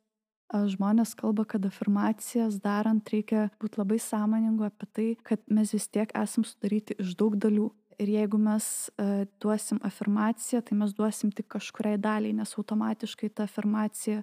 [0.47, 6.11] žmonės kalba, kad afirmacijas darant reikia būti labai sąmoningu apie tai, kad mes vis tiek
[6.15, 7.71] esam sudaryti iš daug dalių.
[7.97, 8.63] Ir jeigu mes
[8.93, 14.21] uh, duosim afirmaciją, tai mes duosim tik kažkuriai daliai, nes automatiškai ta afirmacija,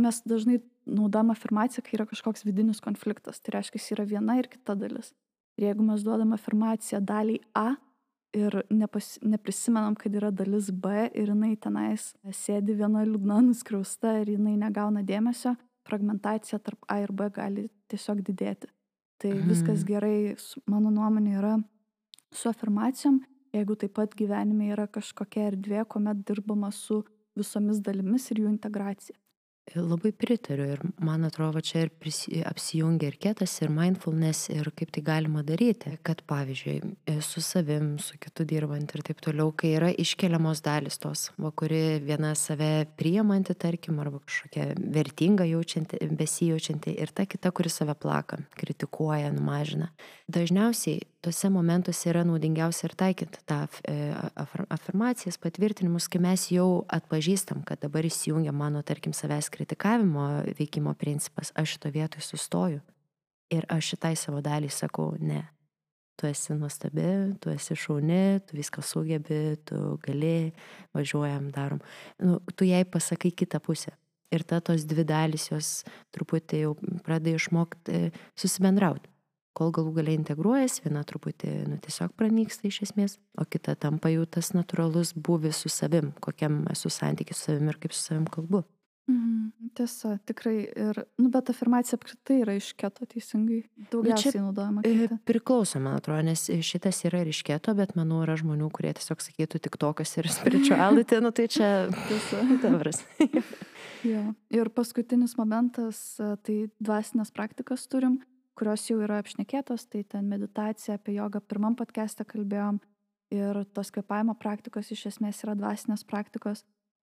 [0.00, 0.58] mes dažnai
[0.90, 3.38] naudam afirmaciją, kai yra kažkoks vidinis konfliktas.
[3.38, 5.12] Tai reiškia, yra viena ir kita dalis.
[5.56, 7.76] Ir jeigu mes duodam afirmaciją daliai A,
[8.36, 14.34] ir nepas, neprisimenam, kad yra dalis B ir jinai tenais sėdi viena liūdna nuskriausta ir
[14.36, 15.56] jinai negauna dėmesio,
[15.88, 18.70] fragmentacija tarp A ir B gali tiesiog didėti.
[19.20, 19.48] Tai mhm.
[19.50, 20.34] viskas gerai,
[20.70, 21.56] mano nuomonė, yra
[22.32, 23.20] su afirmacijom,
[23.54, 27.02] jeigu taip pat gyvenime yra kažkokia erdvė, kuomet dirbama su
[27.36, 29.16] visomis dalimis ir jų integracija.
[29.74, 34.90] Labai pritariu ir man atrodo, čia ir prisi, apsijungia ir kietas, ir mindfulness, ir kaip
[34.90, 36.74] tai galima daryti, kad pavyzdžiui,
[37.06, 41.52] e, su savim, su kitu dirbant ir taip toliau, kai yra iškeliamos dalis tos, va,
[41.54, 47.94] kuri viena save priimanti, tarkim, arba kažkokia vertinga jaučianti, besijaučianti, ir ta kita, kuri save
[47.94, 49.92] plaka, kritikuoja, numažina.
[50.30, 53.94] Dažniausiai tuose momentuose yra naudingiausia ir taikyti tą e,
[54.72, 60.26] afirmacijas, patvirtinimus, kai mes jau atpažįstam, kad dabar įsijungia mano, tarkim, savęs kritikavimo
[60.58, 62.80] veikimo principas, aš šito vietoj sustoju
[63.50, 65.42] ir aš šitai savo daliai sakau, ne,
[66.20, 70.52] tu esi nuostabi, tu esi šauni, tu viską sugebi, tu gali,
[70.96, 71.80] važiuojam, darom.
[72.22, 73.96] Nu, tu jai pasakai kitą pusę.
[74.30, 75.70] Ir ta tos dvi dalys jos
[76.14, 79.10] truputį jau pradeda išmokti susibendrauti
[79.56, 84.26] kol galų galiai integruojasi, viena truputį nu, tiesiog pranyksta iš esmės, o kita tampa jau
[84.26, 88.64] tas natūralus buvis su savim, kokiam esu santykis su savim ir kaip su savim kalbu.
[89.10, 90.68] Mhm, tiesa, tikrai.
[90.76, 93.64] Ir, nu, bet afirmacija apskritai yra iš keto teisingai.
[93.90, 94.84] Daugiausiai nu, naudojama.
[94.86, 95.18] Kete.
[95.26, 99.24] Priklauso, man atrodo, nes šitas yra ir iš keto, bet manau, yra žmonių, kurie tiesiog
[99.24, 101.70] sakytų tik tokas ir spirituality, nu tai čia
[102.06, 103.02] tiesa, tavras.
[104.12, 104.28] ja.
[104.54, 106.04] Ir paskutinis momentas,
[106.46, 108.20] tai dvasinės praktikas turim
[108.60, 112.82] kurios jau yra apšnekėtos, tai ten meditacija apie jogą pirmam podcast'e kalbėjom
[113.32, 116.64] ir tos kvepavimo praktikos iš esmės yra dvasinės praktikos.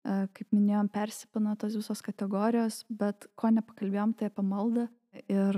[0.06, 4.88] E, kaip minėjom, persipina tos visos kategorijos, bet ko nepakalbėjom, tai apie maldą.
[5.26, 5.58] Ir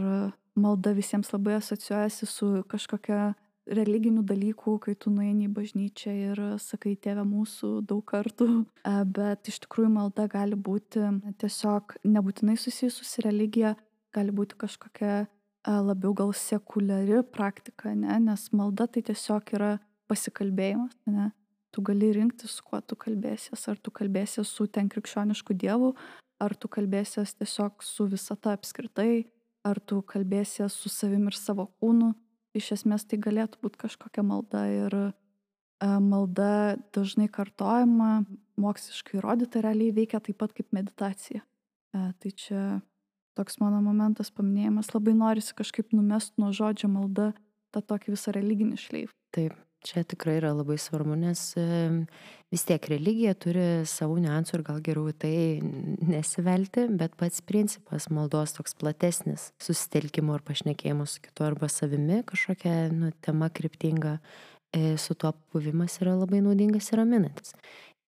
[0.56, 3.34] malda visiems labai asocijuojasi su kažkokia
[3.72, 9.52] religinių dalykų, kai tu nueini į bažnyčią ir sakai tėvę mūsų daug kartų, e, bet
[9.52, 11.04] iš tikrųjų malda gali būti
[11.44, 13.76] tiesiog nebūtinai susijusi su religija,
[14.16, 15.28] gali būti kažkokia
[15.68, 18.20] labiau gal sekuliari praktika, ne?
[18.20, 19.76] nes malda tai tiesiog yra
[20.10, 20.98] pasikalbėjimas.
[21.12, 21.32] Ne?
[21.72, 23.68] Tu gali rinktis, kuo tu kalbėsies.
[23.72, 25.94] Ar tu kalbėsies su ten krikščionišku dievu,
[26.42, 29.28] ar tu kalbėsies tiesiog su visata apskritai,
[29.64, 32.12] ar tu kalbėsies su savim ir savo kūnu.
[32.58, 34.96] Iš esmės tai galėtų būti kažkokia malda ir
[35.82, 38.26] malda dažnai kartojama,
[38.60, 41.46] moksliškai įrodyta, realiai veikia taip pat kaip meditacija.
[41.92, 42.82] Tai čia
[43.38, 47.32] toks mano momentas paminėjimas, labai norisi kažkaip numest nuo žodžio malda
[47.72, 49.16] tą tokį visą religinį šleifą.
[49.36, 49.56] Taip,
[49.86, 51.42] čia tikrai yra labai svarbu, nes
[52.52, 55.36] vis tiek religija turi savų niuansų ir gal geriau į tai
[56.12, 62.76] nesivelti, bet pats principas maldos toks platesnis, susitelkimo ir pašnekėjimo su kitu arba savimi, kažkokia
[62.94, 64.18] nu, tema kryptinga,
[64.76, 67.56] e, su tuo buvimas yra labai naudingas ir raminantis.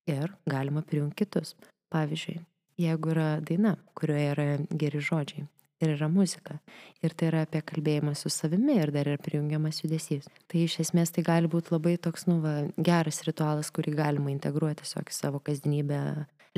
[0.09, 1.55] Ir galima prijungti kitus.
[1.93, 2.41] Pavyzdžiui,
[2.79, 5.47] jeigu yra daina, kurioje yra geri žodžiai
[5.83, 6.59] ir yra muzika.
[7.03, 10.29] Ir tai yra apie kalbėjimą su savimi ir dar yra prijungiamas judesys.
[10.47, 14.83] Tai iš esmės tai gali būti labai toks, nu, va, geras ritualas, kurį galima integruoti
[14.83, 15.99] tiesiog į savo kasdienybę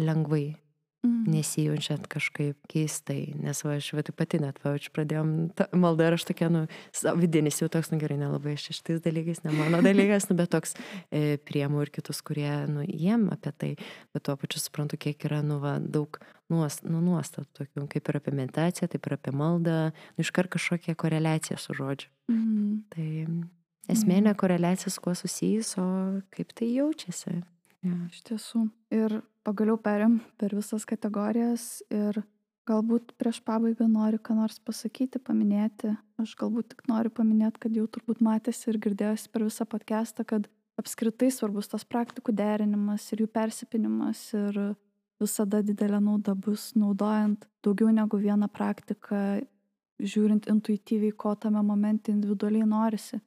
[0.02, 0.46] lengvai
[1.06, 1.32] Mm.
[1.32, 5.32] nesijaučiant kažkaip keistai, nes va, aš va, taip pati net, va, aš pradėjom
[5.78, 6.64] maldą ir aš tokia, nu,
[7.20, 10.74] vidinis jau toks, nu gerai, nelabai šitais dalykais, ne mano dalykas, nu, bet toks
[11.10, 13.72] e, priemu ir kitus, kurie, nu, jiem apie tai,
[14.16, 16.18] bet tuo pačiu suprantu, kiek yra, nu, va, daug
[16.52, 19.78] nuost, nu, nuostatų, tokių, kaip ir apie meditaciją, taip ir apie maldą,
[20.16, 22.10] nu, iškart kažkokia koreliacija su žodžiu.
[22.32, 22.82] Mm.
[22.94, 23.10] Tai
[23.94, 25.88] esmė ne koreliacija su kuo susijęs, o
[26.34, 27.40] kaip tai jaučiasi.
[27.86, 27.98] Ja.
[28.10, 28.66] Iš tiesų.
[28.96, 32.24] Ir pagaliau perėm per visas kategorijas ir
[32.66, 35.94] galbūt prieš pabaigą noriu ką nors pasakyti, paminėti.
[36.22, 40.50] Aš galbūt tik noriu paminėti, kad jau turbūt matėsi ir girdėjosi per visą podcastą, kad
[40.82, 44.60] apskritai svarbus tas praktikų derinimas ir jų persipinimas ir
[45.22, 49.46] visada didelė nauda bus naudojant daugiau negu vieną praktiką,
[50.02, 53.22] žiūrint intuityviai, ko tame momente individualiai norisi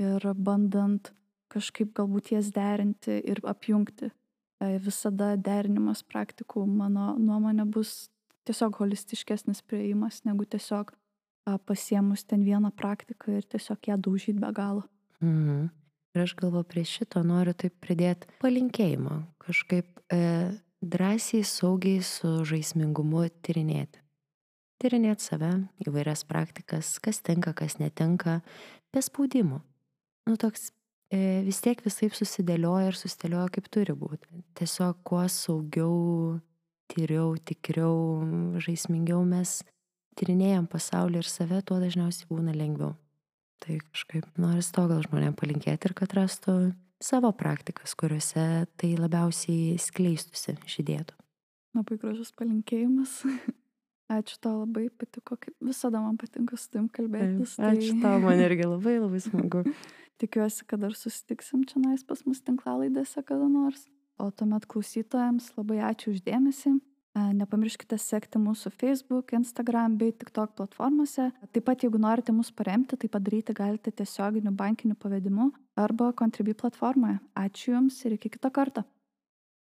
[0.00, 1.10] ir bandant
[1.52, 4.10] kažkaip galbūt jas derinti ir apjungti.
[4.62, 8.08] E, visada derinimas praktikų, mano nuomonė, bus
[8.48, 10.94] tiesiog holistiškesnis prieimas negu tiesiog
[11.66, 14.86] pasiemus ten vieną praktiką ir tiesiog ją daužyti be galo.
[15.20, 15.68] Mhm.
[16.16, 20.20] Ir aš galvoju, prie šito noriu taip pridėti palinkėjimą, kažkaip e,
[20.80, 24.00] drąsiai, saugiai su žaismingumu tyrinėti.
[24.80, 25.50] Tyrinėti save,
[25.84, 28.40] įvairias praktikas, kas tinka, kas netinka,
[28.92, 29.60] be spaudimų.
[30.26, 30.70] Nu, toks
[31.12, 34.42] vis tiek visaip susidėlioja ir susidėlioja kaip turi būti.
[34.58, 36.40] Tiesiog kuo saugiau,
[36.92, 39.60] tyriau, tikriau, žaismingiau mes
[40.18, 42.94] tyrinėjom pasaulį ir save, tuo dažniausiai būna lengviau.
[43.62, 46.56] Tai kažkaip noris to gal žmonėm palinkėti ir kad rastų
[47.02, 51.16] savo praktikas, kuriuose tai labiausiai skleistusi, žydėtų.
[51.76, 53.20] Labai gražus palinkėjimas.
[54.06, 57.56] Ačiū tau labai, patiko, kaip visada man patinka su tavim kalbėtis.
[57.58, 58.02] Ačiū tai...
[58.04, 59.64] tau, man irgi labai labai smagu.
[60.22, 63.88] Tikiuosi, kad dar susitiksim čia nais pas mus tinklalaidėse kada nors.
[64.22, 66.78] O tuomet klausytojams labai ačiū uždėmesi.
[67.16, 71.30] Nepamirškite sekti mūsų Facebook, Instagram bei TikTok platformose.
[71.48, 75.48] Taip pat, jeigu norite mus paremti, tai padaryti galite tiesioginiu bankiniu pavedimu
[75.80, 77.18] arba Contribui platformoje.
[77.34, 78.84] Ačiū Jums ir iki kito karto.